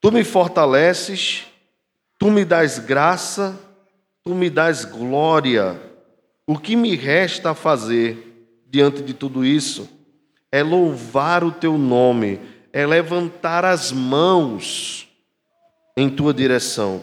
Tu 0.00 0.12
me 0.12 0.22
fortaleces 0.22 1.46
Tu 2.18 2.30
me 2.30 2.44
dás 2.44 2.78
graça, 2.78 3.58
tu 4.24 4.34
me 4.34 4.50
dás 4.50 4.84
glória. 4.84 5.80
O 6.46 6.58
que 6.58 6.74
me 6.74 6.96
resta 6.96 7.50
a 7.50 7.54
fazer 7.54 8.60
diante 8.68 9.02
de 9.02 9.14
tudo 9.14 9.44
isso 9.44 9.88
é 10.50 10.62
louvar 10.62 11.44
o 11.44 11.52
teu 11.52 11.78
nome, 11.78 12.40
é 12.72 12.86
levantar 12.86 13.64
as 13.64 13.92
mãos 13.92 15.08
em 15.96 16.08
tua 16.08 16.34
direção. 16.34 17.02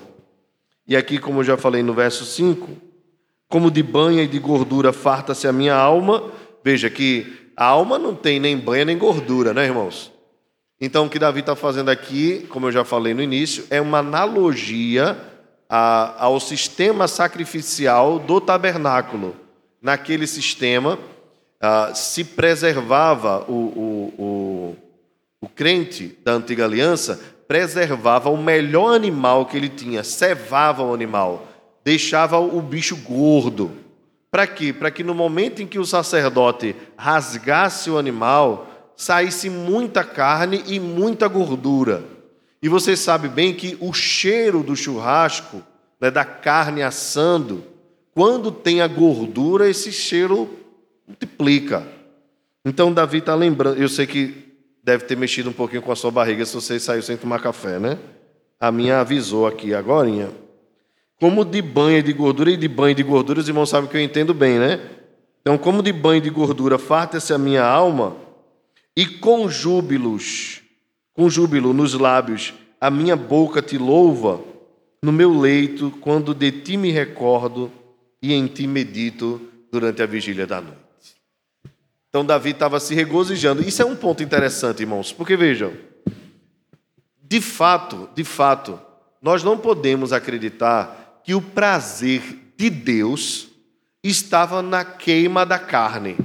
E 0.88 0.96
aqui, 0.96 1.18
como 1.18 1.40
eu 1.40 1.44
já 1.44 1.58
falei 1.58 1.82
no 1.82 1.94
verso 1.94 2.26
5, 2.26 2.70
como 3.48 3.72
de 3.72 3.82
banha 3.82 4.24
e 4.24 4.28
de 4.28 4.40
gordura 4.40 4.92
farta-se 4.92 5.48
a 5.48 5.54
minha 5.54 5.76
alma, 5.76 6.32
veja 6.64 6.90
que 6.90 7.52
a 7.56 7.66
alma 7.66 7.98
não 7.98 8.14
tem 8.14 8.40
nem 8.40 8.58
banha 8.58 8.86
nem 8.86 8.98
gordura, 8.98 9.54
né, 9.54 9.66
irmãos? 9.66 10.12
Então, 10.80 11.06
o 11.06 11.10
que 11.10 11.18
Davi 11.18 11.40
está 11.40 11.56
fazendo 11.56 11.90
aqui, 11.90 12.46
como 12.50 12.68
eu 12.68 12.72
já 12.72 12.84
falei 12.84 13.14
no 13.14 13.22
início, 13.22 13.66
é 13.70 13.80
uma 13.80 14.00
analogia 14.00 15.18
a, 15.70 16.26
ao 16.26 16.40
sistema 16.40 17.08
sacrificial 17.08 18.20
do 18.20 18.42
tabernáculo. 18.42 19.36
Naquele 19.82 20.28
sistema, 20.28 21.00
a, 21.62 21.94
se 21.94 22.24
preservava 22.26 23.46
o, 23.48 23.54
o, 23.54 24.14
o, 24.18 24.76
o 25.42 25.50
crente 25.50 26.18
da 26.24 26.34
antiga 26.34 26.66
aliança, 26.66 27.22
preservava 27.48 28.30
o 28.30 28.38
melhor 28.38 28.96
animal 28.96 29.46
que 29.46 29.56
ele 29.56 29.70
tinha, 29.70 30.04
cevava 30.04 30.84
o 30.84 30.94
animal, 30.94 31.48
deixava 31.86 32.38
o 32.38 32.62
bicho 32.62 32.98
gordo. 32.98 33.72
Para 34.30 34.46
quê? 34.46 34.74
Para 34.74 34.92
que 34.92 35.04
no 35.04 35.14
momento 35.14 35.62
em 35.62 35.68
que 35.68 35.80
o 35.80 35.86
sacerdote 35.86 36.76
rasgasse 36.98 37.90
o 37.90 37.98
animal, 37.98 38.68
saísse 38.96 39.50
muita 39.50 40.04
carne 40.04 40.64
e 40.68 40.80
muita 40.80 41.28
gordura. 41.28 42.04
E 42.62 42.70
você 42.70 42.96
sabe 42.96 43.28
bem 43.28 43.54
que 43.54 43.78
o 43.80 43.94
cheiro 43.94 44.64
do 44.64 44.76
churrasco, 44.76 45.62
né, 46.00 46.10
da 46.10 46.26
carne 46.26 46.82
assando, 46.82 47.64
quando 48.14 48.52
tem 48.52 48.82
a 48.82 48.88
gordura, 48.88 49.70
esse 49.70 49.92
cheiro 49.92 50.50
multiplica. 51.08 51.86
Então 52.64 52.92
Davi 52.92 53.20
está 53.20 53.36
lembrando, 53.36 53.80
eu 53.80 53.90
sei 53.90 54.08
que 54.08 54.46
deve 54.84 55.04
ter 55.06 55.16
mexido 55.16 55.50
um 55.50 55.54
pouquinho 55.54 55.82
com 55.82 55.92
a 55.92 55.96
sua 55.96 56.12
barriga 56.12 56.46
se 56.46 56.56
você 56.56 56.80
saiu 56.80 57.02
sem 57.02 57.18
tomar 57.18 57.42
café, 57.42 57.80
né? 57.80 57.98
A 58.60 58.72
minha 58.72 59.00
avisou 59.00 59.46
aqui 59.46 59.74
agora. 59.74 60.32
Como 61.20 61.46
de 61.46 61.62
banho 61.62 62.02
de 62.02 62.14
gordura 62.14 62.52
e 62.52 62.58
de 62.58 62.68
banho 62.68 62.96
de 62.96 63.04
gordura, 63.04 63.40
os 63.40 63.48
irmãos 63.48 63.70
sabem 63.70 63.90
que 63.90 63.98
eu 63.98 64.02
entendo 64.02 64.34
bem, 64.34 64.60
né? 64.60 64.80
Então, 65.42 65.58
como 65.58 65.84
de 65.84 65.94
banho 65.94 66.22
de 66.22 66.30
gordura 66.30 66.80
farta-se 66.80 67.34
a 67.34 67.38
minha 67.38 67.64
alma, 67.64 68.16
e 68.96 69.06
com 69.06 69.50
júbilos, 69.50 70.62
com 71.14 71.30
júbilo 71.30 71.74
nos 71.74 71.94
lábios, 71.94 72.54
a 72.80 72.90
minha 72.90 73.16
boca 73.16 73.62
te 73.62 73.78
louva, 73.78 74.42
no 75.02 75.12
meu 75.12 75.38
leito, 75.38 75.92
quando 76.02 76.34
de 76.34 76.52
ti 76.52 76.78
me 76.78 76.92
recordo 76.92 77.72
e 78.22 78.34
em 78.34 78.48
ti 78.48 78.66
medito 78.66 79.42
durante 79.72 80.02
a 80.02 80.06
vigília 80.06 80.48
da 80.48 80.62
noite. 80.62 80.80
Então 82.10 82.26
Davi 82.26 82.52
estava 82.52 82.80
se 82.80 82.96
regozijando. 82.96 83.62
Isso 83.62 83.82
é 83.82 83.86
um 83.86 83.96
ponto 83.96 84.24
interessante, 84.24 84.82
irmãos, 84.82 85.12
porque 85.12 85.36
vejam, 85.36 85.74
de 87.22 87.42
fato, 87.42 88.10
de 88.16 88.24
fato, 88.24 88.80
nós 89.22 89.44
não 89.44 89.58
podemos 89.58 90.14
acreditar 90.14 91.22
que 91.24 91.36
o 91.36 91.42
prazer 91.42 92.54
de 92.56 92.70
Deus 92.70 93.50
estava 94.02 94.62
na 94.62 94.86
queima 94.86 95.46
da 95.46 95.60
carne. 95.60 96.16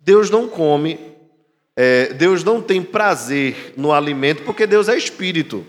Deus 0.00 0.28
não 0.30 0.48
come 0.48 0.98
é, 1.76 2.14
Deus 2.14 2.42
não 2.42 2.62
tem 2.62 2.82
prazer 2.82 3.74
no 3.76 3.92
alimento 3.92 4.42
porque 4.42 4.66
Deus 4.66 4.88
é 4.88 4.96
espírito. 4.96 5.66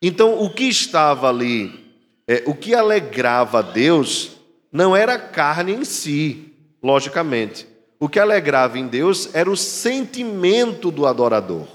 Então, 0.00 0.40
o 0.42 0.48
que 0.48 0.64
estava 0.64 1.28
ali, 1.28 1.92
é, 2.26 2.42
o 2.46 2.54
que 2.54 2.74
alegrava 2.74 3.62
Deus, 3.62 4.38
não 4.72 4.96
era 4.96 5.14
a 5.14 5.18
carne 5.18 5.72
em 5.72 5.84
si, 5.84 6.54
logicamente. 6.82 7.66
O 8.00 8.08
que 8.08 8.18
alegrava 8.18 8.78
em 8.78 8.86
Deus 8.86 9.34
era 9.34 9.50
o 9.50 9.56
sentimento 9.56 10.90
do 10.90 11.06
adorador. 11.06 11.66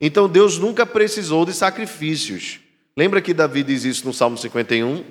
Então 0.00 0.28
Deus 0.28 0.58
nunca 0.58 0.86
precisou 0.86 1.44
de 1.44 1.52
sacrifícios. 1.52 2.60
Lembra 2.96 3.20
que 3.20 3.34
Davi 3.34 3.62
diz 3.62 3.84
isso 3.84 4.06
no 4.06 4.12
Salmo 4.12 4.38
51? 4.38 5.04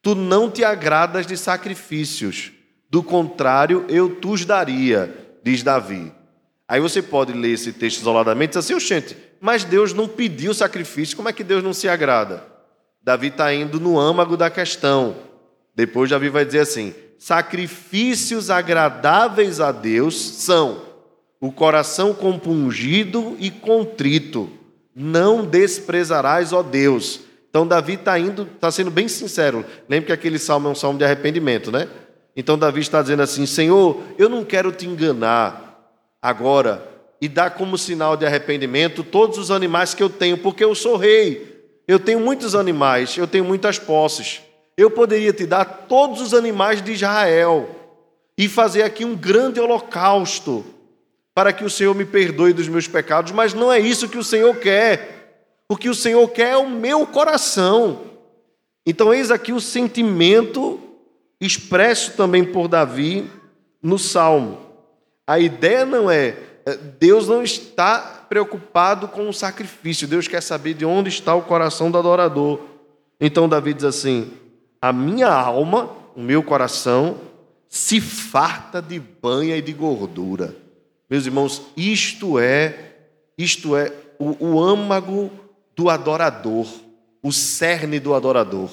Tu 0.00 0.14
não 0.14 0.50
te 0.50 0.62
agradas 0.62 1.26
de 1.26 1.36
sacrifícios, 1.36 2.52
do 2.88 3.02
contrário, 3.02 3.84
eu 3.88 4.16
tus 4.16 4.44
daria, 4.44 5.14
diz 5.42 5.62
Davi. 5.62 6.12
Aí 6.68 6.80
você 6.80 7.00
pode 7.00 7.32
ler 7.32 7.52
esse 7.52 7.72
texto 7.72 8.00
isoladamente 8.00 8.50
e 8.50 8.60
dizer 8.60 8.74
assim, 8.74 8.86
gente, 8.86 9.16
mas 9.40 9.64
Deus 9.64 9.94
não 9.94 10.06
pediu 10.06 10.52
sacrifício, 10.52 11.16
como 11.16 11.28
é 11.28 11.32
que 11.32 11.42
Deus 11.42 11.64
não 11.64 11.72
se 11.72 11.88
agrada? 11.88 12.44
Davi 13.02 13.28
está 13.28 13.54
indo 13.54 13.80
no 13.80 13.98
âmago 13.98 14.36
da 14.36 14.50
questão. 14.50 15.16
Depois 15.74 16.10
Davi 16.10 16.28
vai 16.28 16.44
dizer 16.44 16.60
assim: 16.60 16.94
sacrifícios 17.18 18.50
agradáveis 18.50 19.60
a 19.60 19.72
Deus 19.72 20.20
são 20.20 20.82
o 21.40 21.50
coração 21.50 22.12
compungido 22.12 23.34
e 23.38 23.50
contrito. 23.50 24.50
Não 24.94 25.46
desprezarás, 25.46 26.52
ó 26.52 26.62
Deus. 26.62 27.20
Então 27.48 27.66
Davi 27.66 27.94
está 27.94 28.18
indo, 28.18 28.46
está 28.54 28.70
sendo 28.70 28.90
bem 28.90 29.08
sincero. 29.08 29.64
Lembra 29.88 30.08
que 30.08 30.12
aquele 30.12 30.38
salmo 30.38 30.68
é 30.68 30.72
um 30.72 30.74
salmo 30.74 30.98
de 30.98 31.04
arrependimento, 31.04 31.72
né? 31.72 31.88
Então 32.36 32.58
Davi 32.58 32.80
está 32.80 33.00
dizendo 33.00 33.22
assim: 33.22 33.46
Senhor, 33.46 34.02
eu 34.18 34.28
não 34.28 34.44
quero 34.44 34.70
te 34.70 34.86
enganar 34.86 35.67
agora 36.20 36.86
e 37.20 37.28
dar 37.28 37.50
como 37.50 37.76
sinal 37.76 38.16
de 38.16 38.24
arrependimento 38.24 39.02
todos 39.02 39.38
os 39.38 39.50
animais 39.50 39.94
que 39.94 40.02
eu 40.02 40.10
tenho, 40.10 40.38
porque 40.38 40.64
eu 40.64 40.74
sou 40.74 40.96
rei. 40.96 41.56
Eu 41.86 41.98
tenho 41.98 42.20
muitos 42.20 42.54
animais, 42.54 43.16
eu 43.16 43.26
tenho 43.26 43.44
muitas 43.44 43.78
posses. 43.78 44.42
Eu 44.76 44.90
poderia 44.90 45.32
te 45.32 45.46
dar 45.46 45.64
todos 45.64 46.20
os 46.20 46.34
animais 46.34 46.82
de 46.82 46.92
Israel 46.92 47.68
e 48.36 48.48
fazer 48.48 48.82
aqui 48.82 49.04
um 49.04 49.16
grande 49.16 49.58
holocausto 49.58 50.64
para 51.34 51.52
que 51.52 51.64
o 51.64 51.70
Senhor 51.70 51.94
me 51.94 52.04
perdoe 52.04 52.52
dos 52.52 52.68
meus 52.68 52.86
pecados, 52.86 53.32
mas 53.32 53.54
não 53.54 53.72
é 53.72 53.78
isso 53.78 54.08
que 54.08 54.18
o 54.18 54.24
Senhor 54.24 54.54
quer. 54.56 55.64
O 55.68 55.76
que 55.76 55.88
o 55.88 55.94
Senhor 55.94 56.26
quer 56.28 56.52
é 56.52 56.56
o 56.56 56.68
meu 56.68 57.06
coração. 57.06 58.02
Então, 58.86 59.12
eis 59.12 59.30
aqui 59.30 59.52
o 59.52 59.60
sentimento 59.60 60.80
expresso 61.40 62.12
também 62.16 62.44
por 62.44 62.68
Davi 62.68 63.30
no 63.82 63.98
Salmo. 63.98 64.67
A 65.28 65.38
ideia 65.38 65.84
não 65.84 66.10
é, 66.10 66.38
é 66.64 66.74
Deus 66.98 67.28
não 67.28 67.42
está 67.42 68.24
preocupado 68.30 69.06
com 69.06 69.28
o 69.28 69.32
sacrifício, 69.34 70.08
Deus 70.08 70.26
quer 70.26 70.42
saber 70.42 70.72
de 70.72 70.86
onde 70.86 71.10
está 71.10 71.34
o 71.34 71.42
coração 71.42 71.90
do 71.90 71.98
adorador. 71.98 72.58
Então 73.20 73.46
Davi 73.46 73.74
diz 73.74 73.84
assim: 73.84 74.32
A 74.80 74.90
minha 74.90 75.28
alma, 75.28 75.90
o 76.16 76.22
meu 76.22 76.42
coração, 76.42 77.18
se 77.68 78.00
farta 78.00 78.80
de 78.80 78.98
banha 78.98 79.54
e 79.54 79.60
de 79.60 79.74
gordura. 79.74 80.56
Meus 81.10 81.26
irmãos, 81.26 81.60
isto 81.76 82.38
é, 82.38 82.94
isto 83.36 83.76
é 83.76 83.92
o, 84.18 84.46
o 84.46 84.64
âmago 84.64 85.30
do 85.76 85.90
adorador, 85.90 86.66
o 87.22 87.30
cerne 87.30 88.00
do 88.00 88.14
adorador. 88.14 88.70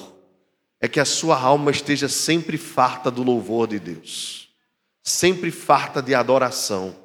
É 0.80 0.88
que 0.88 1.00
a 1.00 1.04
sua 1.04 1.38
alma 1.38 1.70
esteja 1.70 2.08
sempre 2.08 2.56
farta 2.56 3.10
do 3.10 3.22
louvor 3.22 3.66
de 3.66 3.78
Deus, 3.78 4.45
sempre 5.06 5.52
farta 5.52 6.02
de 6.02 6.16
adoração. 6.16 6.96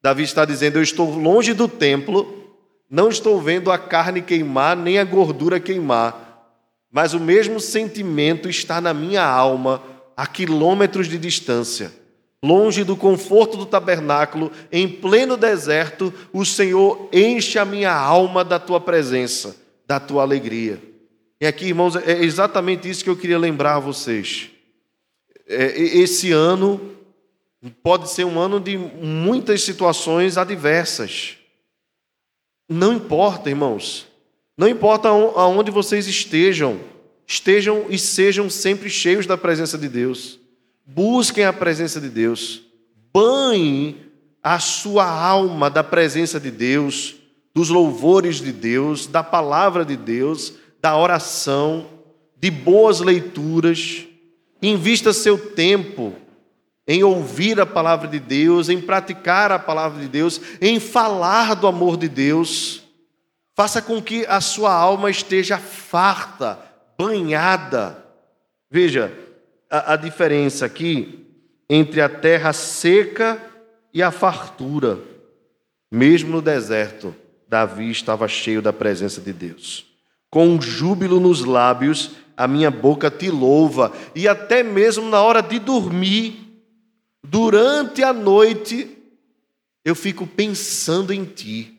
Davi 0.00 0.22
está 0.22 0.44
dizendo: 0.44 0.78
Eu 0.78 0.82
estou 0.82 1.10
longe 1.10 1.52
do 1.52 1.66
templo, 1.66 2.56
não 2.88 3.08
estou 3.08 3.40
vendo 3.40 3.72
a 3.72 3.76
carne 3.76 4.22
queimar, 4.22 4.76
nem 4.76 4.98
a 4.98 5.04
gordura 5.04 5.58
queimar, 5.58 6.54
mas 6.90 7.12
o 7.12 7.20
mesmo 7.20 7.58
sentimento 7.58 8.48
está 8.48 8.80
na 8.80 8.94
minha 8.94 9.24
alma, 9.24 9.82
a 10.16 10.24
quilômetros 10.24 11.08
de 11.08 11.18
distância. 11.18 11.92
Longe 12.44 12.84
do 12.84 12.96
conforto 12.96 13.56
do 13.56 13.66
tabernáculo, 13.66 14.50
em 14.70 14.88
pleno 14.88 15.36
deserto, 15.36 16.12
o 16.32 16.44
Senhor 16.44 17.08
enche 17.12 17.58
a 17.58 17.64
minha 17.64 17.92
alma 17.92 18.44
da 18.44 18.58
tua 18.58 18.80
presença, 18.80 19.56
da 19.86 19.98
tua 20.00 20.22
alegria. 20.22 20.80
E 21.40 21.46
aqui, 21.46 21.66
irmãos, 21.66 21.96
é 21.96 22.22
exatamente 22.22 22.88
isso 22.88 23.02
que 23.02 23.10
eu 23.10 23.16
queria 23.16 23.38
lembrar 23.38 23.76
a 23.76 23.80
vocês. 23.80 24.50
É, 25.46 25.80
esse 25.80 26.32
ano 26.32 26.92
Pode 27.82 28.10
ser 28.10 28.24
um 28.24 28.40
ano 28.40 28.58
de 28.58 28.76
muitas 28.76 29.62
situações 29.62 30.36
adversas. 30.36 31.36
Não 32.68 32.94
importa, 32.94 33.48
irmãos. 33.48 34.08
Não 34.56 34.68
importa 34.68 35.08
aonde 35.08 35.70
vocês 35.70 36.06
estejam, 36.06 36.80
estejam 37.26 37.86
e 37.88 37.98
sejam 37.98 38.50
sempre 38.50 38.90
cheios 38.90 39.26
da 39.26 39.36
presença 39.36 39.78
de 39.78 39.88
Deus. 39.88 40.40
Busquem 40.84 41.44
a 41.44 41.52
presença 41.52 42.00
de 42.00 42.08
Deus. 42.08 42.62
Banhem 43.12 43.96
a 44.42 44.58
sua 44.58 45.04
alma 45.04 45.70
da 45.70 45.84
presença 45.84 46.40
de 46.40 46.50
Deus, 46.50 47.14
dos 47.54 47.68
louvores 47.68 48.40
de 48.40 48.50
Deus, 48.50 49.06
da 49.06 49.22
palavra 49.22 49.84
de 49.84 49.96
Deus, 49.96 50.54
da 50.80 50.96
oração, 50.96 51.86
de 52.36 52.50
boas 52.50 52.98
leituras. 52.98 54.04
Invista 54.60 55.12
seu 55.12 55.38
tempo 55.38 56.12
em 56.86 57.04
ouvir 57.04 57.60
a 57.60 57.66
palavra 57.66 58.08
de 58.08 58.18
Deus, 58.18 58.68
em 58.68 58.80
praticar 58.80 59.52
a 59.52 59.58
palavra 59.58 60.00
de 60.00 60.08
Deus, 60.08 60.40
em 60.60 60.80
falar 60.80 61.54
do 61.54 61.66
amor 61.66 61.96
de 61.96 62.08
Deus. 62.08 62.82
Faça 63.54 63.80
com 63.80 64.00
que 64.02 64.26
a 64.26 64.40
sua 64.40 64.72
alma 64.72 65.10
esteja 65.10 65.58
farta, 65.58 66.58
banhada. 66.98 68.04
Veja 68.70 69.12
a, 69.70 69.92
a 69.92 69.96
diferença 69.96 70.66
aqui 70.66 71.26
entre 71.68 72.00
a 72.00 72.08
terra 72.08 72.52
seca 72.52 73.40
e 73.92 74.02
a 74.02 74.10
fartura. 74.10 74.98
Mesmo 75.90 76.30
no 76.30 76.42
deserto, 76.42 77.14
Davi 77.46 77.90
estava 77.90 78.26
cheio 78.26 78.62
da 78.62 78.72
presença 78.72 79.20
de 79.20 79.32
Deus. 79.32 79.86
Com 80.30 80.48
um 80.48 80.62
júbilo 80.62 81.20
nos 81.20 81.44
lábios, 81.44 82.12
a 82.34 82.48
minha 82.48 82.70
boca 82.70 83.10
te 83.10 83.30
louva, 83.30 83.92
e 84.14 84.26
até 84.26 84.62
mesmo 84.62 85.08
na 85.10 85.20
hora 85.20 85.42
de 85.42 85.58
dormir, 85.58 86.41
durante 87.22 88.02
a 88.02 88.12
noite, 88.12 88.98
eu 89.84 89.94
fico 89.94 90.26
pensando 90.26 91.12
em 91.12 91.24
ti. 91.24 91.78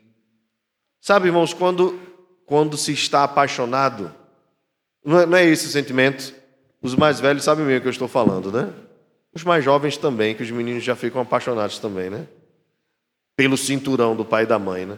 Sabe, 1.01 1.27
irmãos, 1.27 1.53
quando, 1.53 1.99
quando 2.45 2.77
se 2.77 2.93
está 2.93 3.23
apaixonado, 3.23 4.13
não 5.03 5.19
é, 5.19 5.25
não 5.25 5.37
é 5.37 5.45
esse 5.45 5.67
o 5.67 5.69
sentimento? 5.69 6.33
Os 6.81 6.95
mais 6.95 7.19
velhos 7.19 7.43
sabem 7.43 7.65
bem 7.65 7.77
o 7.77 7.81
que 7.81 7.87
eu 7.87 7.91
estou 7.91 8.07
falando, 8.07 8.51
né? 8.51 8.73
Os 9.33 9.43
mais 9.43 9.63
jovens 9.63 9.97
também, 9.97 10.35
que 10.35 10.43
os 10.43 10.51
meninos 10.51 10.83
já 10.83 10.95
ficam 10.95 11.21
apaixonados 11.21 11.79
também, 11.79 12.09
né? 12.09 12.27
Pelo 13.35 13.57
cinturão 13.57 14.15
do 14.15 14.23
pai 14.23 14.43
e 14.43 14.47
da 14.47 14.59
mãe, 14.59 14.85
né? 14.85 14.97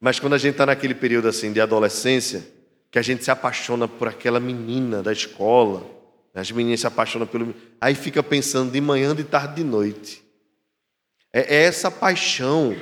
Mas 0.00 0.20
quando 0.20 0.34
a 0.34 0.38
gente 0.38 0.52
está 0.52 0.66
naquele 0.66 0.94
período 0.94 1.28
assim 1.28 1.52
de 1.52 1.60
adolescência, 1.60 2.46
que 2.90 2.98
a 2.98 3.02
gente 3.02 3.24
se 3.24 3.30
apaixona 3.30 3.88
por 3.88 4.06
aquela 4.06 4.38
menina 4.38 5.02
da 5.02 5.12
escola, 5.12 5.84
as 6.34 6.50
meninas 6.50 6.80
se 6.80 6.86
apaixonam 6.86 7.26
pelo. 7.26 7.54
Aí 7.80 7.94
fica 7.94 8.22
pensando 8.22 8.72
de 8.72 8.80
manhã, 8.80 9.14
de 9.14 9.22
tarde, 9.22 9.56
de 9.56 9.64
noite. 9.64 10.22
É, 11.32 11.56
é 11.56 11.62
essa 11.62 11.90
paixão 11.90 12.76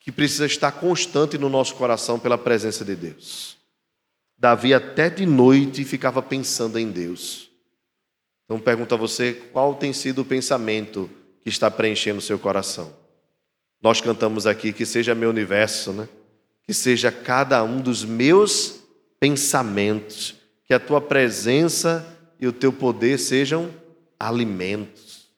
que 0.00 0.10
precisa 0.10 0.46
estar 0.46 0.72
constante 0.72 1.38
no 1.38 1.48
nosso 1.48 1.76
coração 1.76 2.18
pela 2.18 2.36
presença 2.36 2.84
de 2.84 2.96
Deus. 2.96 3.56
Davi 4.36 4.74
até 4.74 5.08
de 5.08 5.24
noite 5.24 5.84
ficava 5.84 6.20
pensando 6.20 6.76
em 6.76 6.90
Deus. 6.90 7.48
Então 8.44 8.58
pergunto 8.58 8.94
a 8.94 8.98
você, 8.98 9.32
qual 9.52 9.76
tem 9.76 9.92
sido 9.92 10.22
o 10.22 10.24
pensamento 10.24 11.08
que 11.40 11.48
está 11.48 11.70
preenchendo 11.70 12.18
o 12.18 12.22
seu 12.22 12.38
coração? 12.38 12.92
Nós 13.80 14.00
cantamos 14.00 14.46
aqui 14.46 14.72
que 14.72 14.84
seja 14.84 15.14
meu 15.14 15.30
universo, 15.30 15.92
né? 15.92 16.08
Que 16.64 16.74
seja 16.74 17.12
cada 17.12 17.62
um 17.62 17.80
dos 17.80 18.04
meus 18.04 18.80
pensamentos, 19.20 20.34
que 20.64 20.74
a 20.74 20.80
tua 20.80 21.00
presença 21.00 22.04
e 22.42 22.46
o 22.48 22.52
teu 22.52 22.72
poder 22.72 23.18
sejam 23.18 23.70
alimentos. 24.18 25.28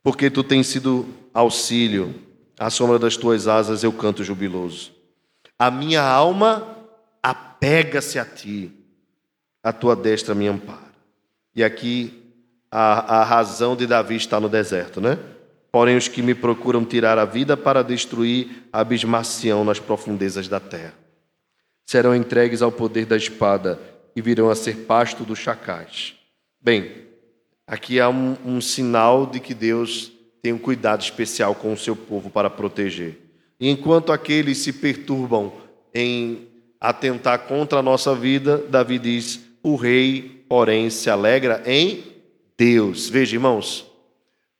Porque 0.00 0.30
tu 0.30 0.44
tens 0.44 0.68
sido 0.68 1.08
auxílio, 1.34 2.14
à 2.56 2.70
sombra 2.70 3.00
das 3.00 3.16
tuas 3.16 3.48
asas 3.48 3.82
eu 3.82 3.92
canto 3.92 4.22
jubiloso. 4.22 4.92
A 5.58 5.72
minha 5.72 6.00
alma 6.00 6.78
apega-se 7.20 8.16
a 8.16 8.24
ti, 8.24 8.70
a 9.60 9.72
tua 9.72 9.96
destra 9.96 10.36
me 10.36 10.46
ampara. 10.46 10.94
E 11.52 11.64
aqui 11.64 12.32
a, 12.70 13.20
a 13.20 13.24
razão 13.24 13.74
de 13.74 13.84
Davi 13.84 14.14
está 14.14 14.38
no 14.38 14.48
deserto, 14.48 15.00
né? 15.00 15.18
Porém, 15.72 15.96
os 15.96 16.06
que 16.06 16.22
me 16.22 16.34
procuram 16.34 16.84
tirar 16.84 17.18
a 17.18 17.24
vida 17.24 17.56
para 17.56 17.82
destruir 17.82 18.68
a 18.72 18.80
abismação 18.80 19.64
nas 19.64 19.80
profundezas 19.80 20.46
da 20.46 20.60
terra 20.60 20.94
serão 21.84 22.14
entregues 22.14 22.62
ao 22.62 22.70
poder 22.70 23.04
da 23.04 23.16
espada 23.16 23.80
e 24.18 24.20
virão 24.20 24.50
a 24.50 24.56
ser 24.56 24.78
pasto 24.78 25.22
dos 25.22 25.38
chacais. 25.38 26.16
Bem, 26.60 26.90
aqui 27.64 28.00
há 28.00 28.08
um, 28.08 28.36
um 28.44 28.60
sinal 28.60 29.24
de 29.24 29.38
que 29.38 29.54
Deus 29.54 30.10
tem 30.42 30.52
um 30.52 30.58
cuidado 30.58 31.02
especial 31.02 31.54
com 31.54 31.72
o 31.72 31.78
seu 31.78 31.94
povo 31.94 32.28
para 32.28 32.50
proteger. 32.50 33.16
E 33.60 33.70
enquanto 33.70 34.10
aqueles 34.10 34.58
se 34.58 34.72
perturbam 34.72 35.52
em 35.94 36.48
atentar 36.80 37.46
contra 37.46 37.78
a 37.78 37.82
nossa 37.82 38.12
vida, 38.12 38.58
Davi 38.58 38.98
diz: 38.98 39.40
o 39.62 39.76
rei 39.76 40.44
porém, 40.48 40.90
se 40.90 41.08
alegra 41.08 41.62
em 41.64 42.02
Deus. 42.56 43.08
Veja, 43.08 43.36
irmãos, 43.36 43.86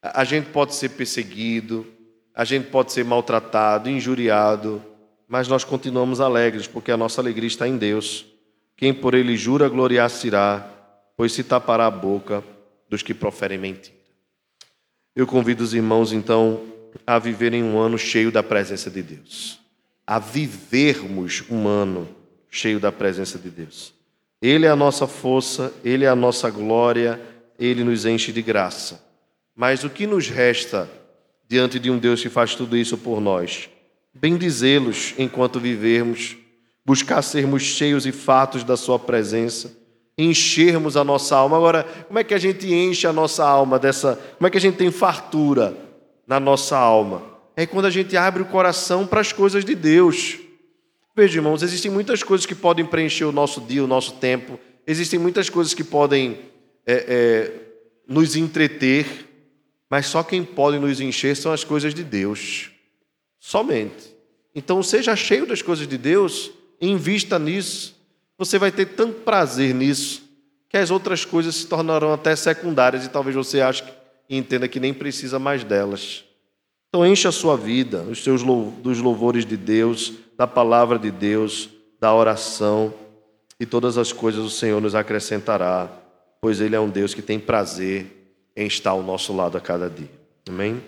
a 0.00 0.22
gente 0.22 0.50
pode 0.50 0.76
ser 0.76 0.90
perseguido, 0.90 1.84
a 2.32 2.44
gente 2.44 2.68
pode 2.68 2.92
ser 2.92 3.04
maltratado, 3.04 3.90
injuriado, 3.90 4.80
mas 5.26 5.48
nós 5.48 5.64
continuamos 5.64 6.20
alegres, 6.20 6.68
porque 6.68 6.92
a 6.92 6.96
nossa 6.96 7.20
alegria 7.20 7.48
está 7.48 7.66
em 7.66 7.76
Deus. 7.76 8.37
Quem 8.78 8.94
por 8.94 9.12
ele 9.12 9.36
jura, 9.36 9.68
gloriar-se-irá, 9.68 10.64
pois 11.16 11.32
se 11.32 11.42
tapará 11.42 11.86
a 11.86 11.90
boca 11.90 12.44
dos 12.88 13.02
que 13.02 13.12
proferem 13.12 13.58
mentira. 13.58 13.98
Eu 15.16 15.26
convido 15.26 15.64
os 15.64 15.74
irmãos, 15.74 16.12
então, 16.12 16.62
a 17.04 17.18
viverem 17.18 17.64
um 17.64 17.76
ano 17.76 17.98
cheio 17.98 18.30
da 18.30 18.40
presença 18.40 18.88
de 18.88 19.02
Deus, 19.02 19.58
a 20.06 20.20
vivermos 20.20 21.42
um 21.50 21.66
ano 21.66 22.08
cheio 22.48 22.78
da 22.78 22.92
presença 22.92 23.36
de 23.36 23.50
Deus. 23.50 23.92
Ele 24.40 24.64
é 24.64 24.70
a 24.70 24.76
nossa 24.76 25.08
força, 25.08 25.74
Ele 25.84 26.04
é 26.04 26.08
a 26.08 26.14
nossa 26.14 26.48
glória, 26.48 27.20
Ele 27.58 27.82
nos 27.82 28.06
enche 28.06 28.30
de 28.30 28.42
graça. 28.42 29.04
Mas 29.56 29.82
o 29.82 29.90
que 29.90 30.06
nos 30.06 30.28
resta 30.28 30.88
diante 31.48 31.80
de 31.80 31.90
um 31.90 31.98
Deus 31.98 32.22
que 32.22 32.28
faz 32.28 32.54
tudo 32.54 32.76
isso 32.76 32.96
por 32.96 33.20
nós? 33.20 33.68
Bendizê-los 34.14 35.14
enquanto 35.18 35.58
vivermos, 35.58 36.36
buscar 36.88 37.20
sermos 37.20 37.62
cheios 37.64 38.06
e 38.06 38.12
fatos 38.12 38.64
da 38.64 38.74
Sua 38.74 38.98
presença, 38.98 39.76
enchermos 40.16 40.96
a 40.96 41.04
nossa 41.04 41.36
alma. 41.36 41.58
Agora, 41.58 41.84
como 41.84 42.18
é 42.18 42.24
que 42.24 42.32
a 42.32 42.38
gente 42.38 42.66
enche 42.72 43.06
a 43.06 43.12
nossa 43.12 43.46
alma 43.46 43.78
dessa. 43.78 44.18
Como 44.38 44.48
é 44.48 44.50
que 44.50 44.56
a 44.56 44.60
gente 44.60 44.76
tem 44.76 44.90
fartura 44.90 45.76
na 46.26 46.40
nossa 46.40 46.78
alma? 46.78 47.22
É 47.54 47.66
quando 47.66 47.84
a 47.84 47.90
gente 47.90 48.16
abre 48.16 48.42
o 48.42 48.46
coração 48.46 49.06
para 49.06 49.20
as 49.20 49.34
coisas 49.34 49.66
de 49.66 49.74
Deus. 49.74 50.38
Veja, 51.14 51.36
irmãos, 51.36 51.62
existem 51.62 51.90
muitas 51.90 52.22
coisas 52.22 52.46
que 52.46 52.54
podem 52.54 52.86
preencher 52.86 53.26
o 53.26 53.32
nosso 53.32 53.60
dia, 53.60 53.84
o 53.84 53.86
nosso 53.86 54.14
tempo, 54.14 54.58
existem 54.86 55.18
muitas 55.18 55.50
coisas 55.50 55.74
que 55.74 55.84
podem 55.84 56.38
é, 56.86 57.04
é, 57.06 57.52
nos 58.08 58.34
entreter, 58.34 59.28
mas 59.90 60.06
só 60.06 60.22
quem 60.22 60.42
pode 60.42 60.78
nos 60.78 61.02
encher 61.02 61.36
são 61.36 61.52
as 61.52 61.64
coisas 61.64 61.92
de 61.92 62.02
Deus. 62.02 62.70
Somente. 63.38 64.16
Então, 64.54 64.82
seja 64.82 65.14
cheio 65.14 65.44
das 65.44 65.60
coisas 65.60 65.86
de 65.86 65.98
Deus, 65.98 66.52
invista 66.80 67.38
nisso. 67.38 67.94
Você 68.38 68.58
vai 68.58 68.70
ter 68.70 68.86
tanto 68.86 69.20
prazer 69.20 69.74
nisso, 69.74 70.22
que 70.68 70.76
as 70.76 70.90
outras 70.90 71.24
coisas 71.24 71.54
se 71.56 71.66
tornarão 71.66 72.12
até 72.12 72.36
secundárias 72.36 73.04
e 73.04 73.08
talvez 73.08 73.34
você 73.34 73.60
ache 73.60 73.82
e 74.28 74.36
entenda 74.36 74.68
que 74.68 74.78
nem 74.78 74.94
precisa 74.94 75.38
mais 75.38 75.64
delas. 75.64 76.24
Então 76.88 77.06
encha 77.06 77.28
a 77.28 77.32
sua 77.32 77.56
vida, 77.56 78.02
os 78.02 78.22
seus 78.22 78.42
dos 78.42 78.98
louvores 78.98 79.44
de 79.44 79.56
Deus, 79.56 80.12
da 80.36 80.46
palavra 80.46 80.98
de 80.98 81.10
Deus, 81.10 81.68
da 82.00 82.14
oração, 82.14 82.94
e 83.60 83.66
todas 83.66 83.98
as 83.98 84.12
coisas 84.12 84.44
o 84.44 84.50
Senhor 84.50 84.80
nos 84.80 84.94
acrescentará, 84.94 85.90
pois 86.40 86.60
Ele 86.60 86.76
é 86.76 86.80
um 86.80 86.88
Deus 86.88 87.12
que 87.12 87.22
tem 87.22 87.38
prazer 87.38 88.32
em 88.56 88.66
estar 88.66 88.90
ao 88.90 89.02
nosso 89.02 89.34
lado 89.34 89.58
a 89.58 89.60
cada 89.60 89.90
dia. 89.90 90.10
Amém? 90.48 90.80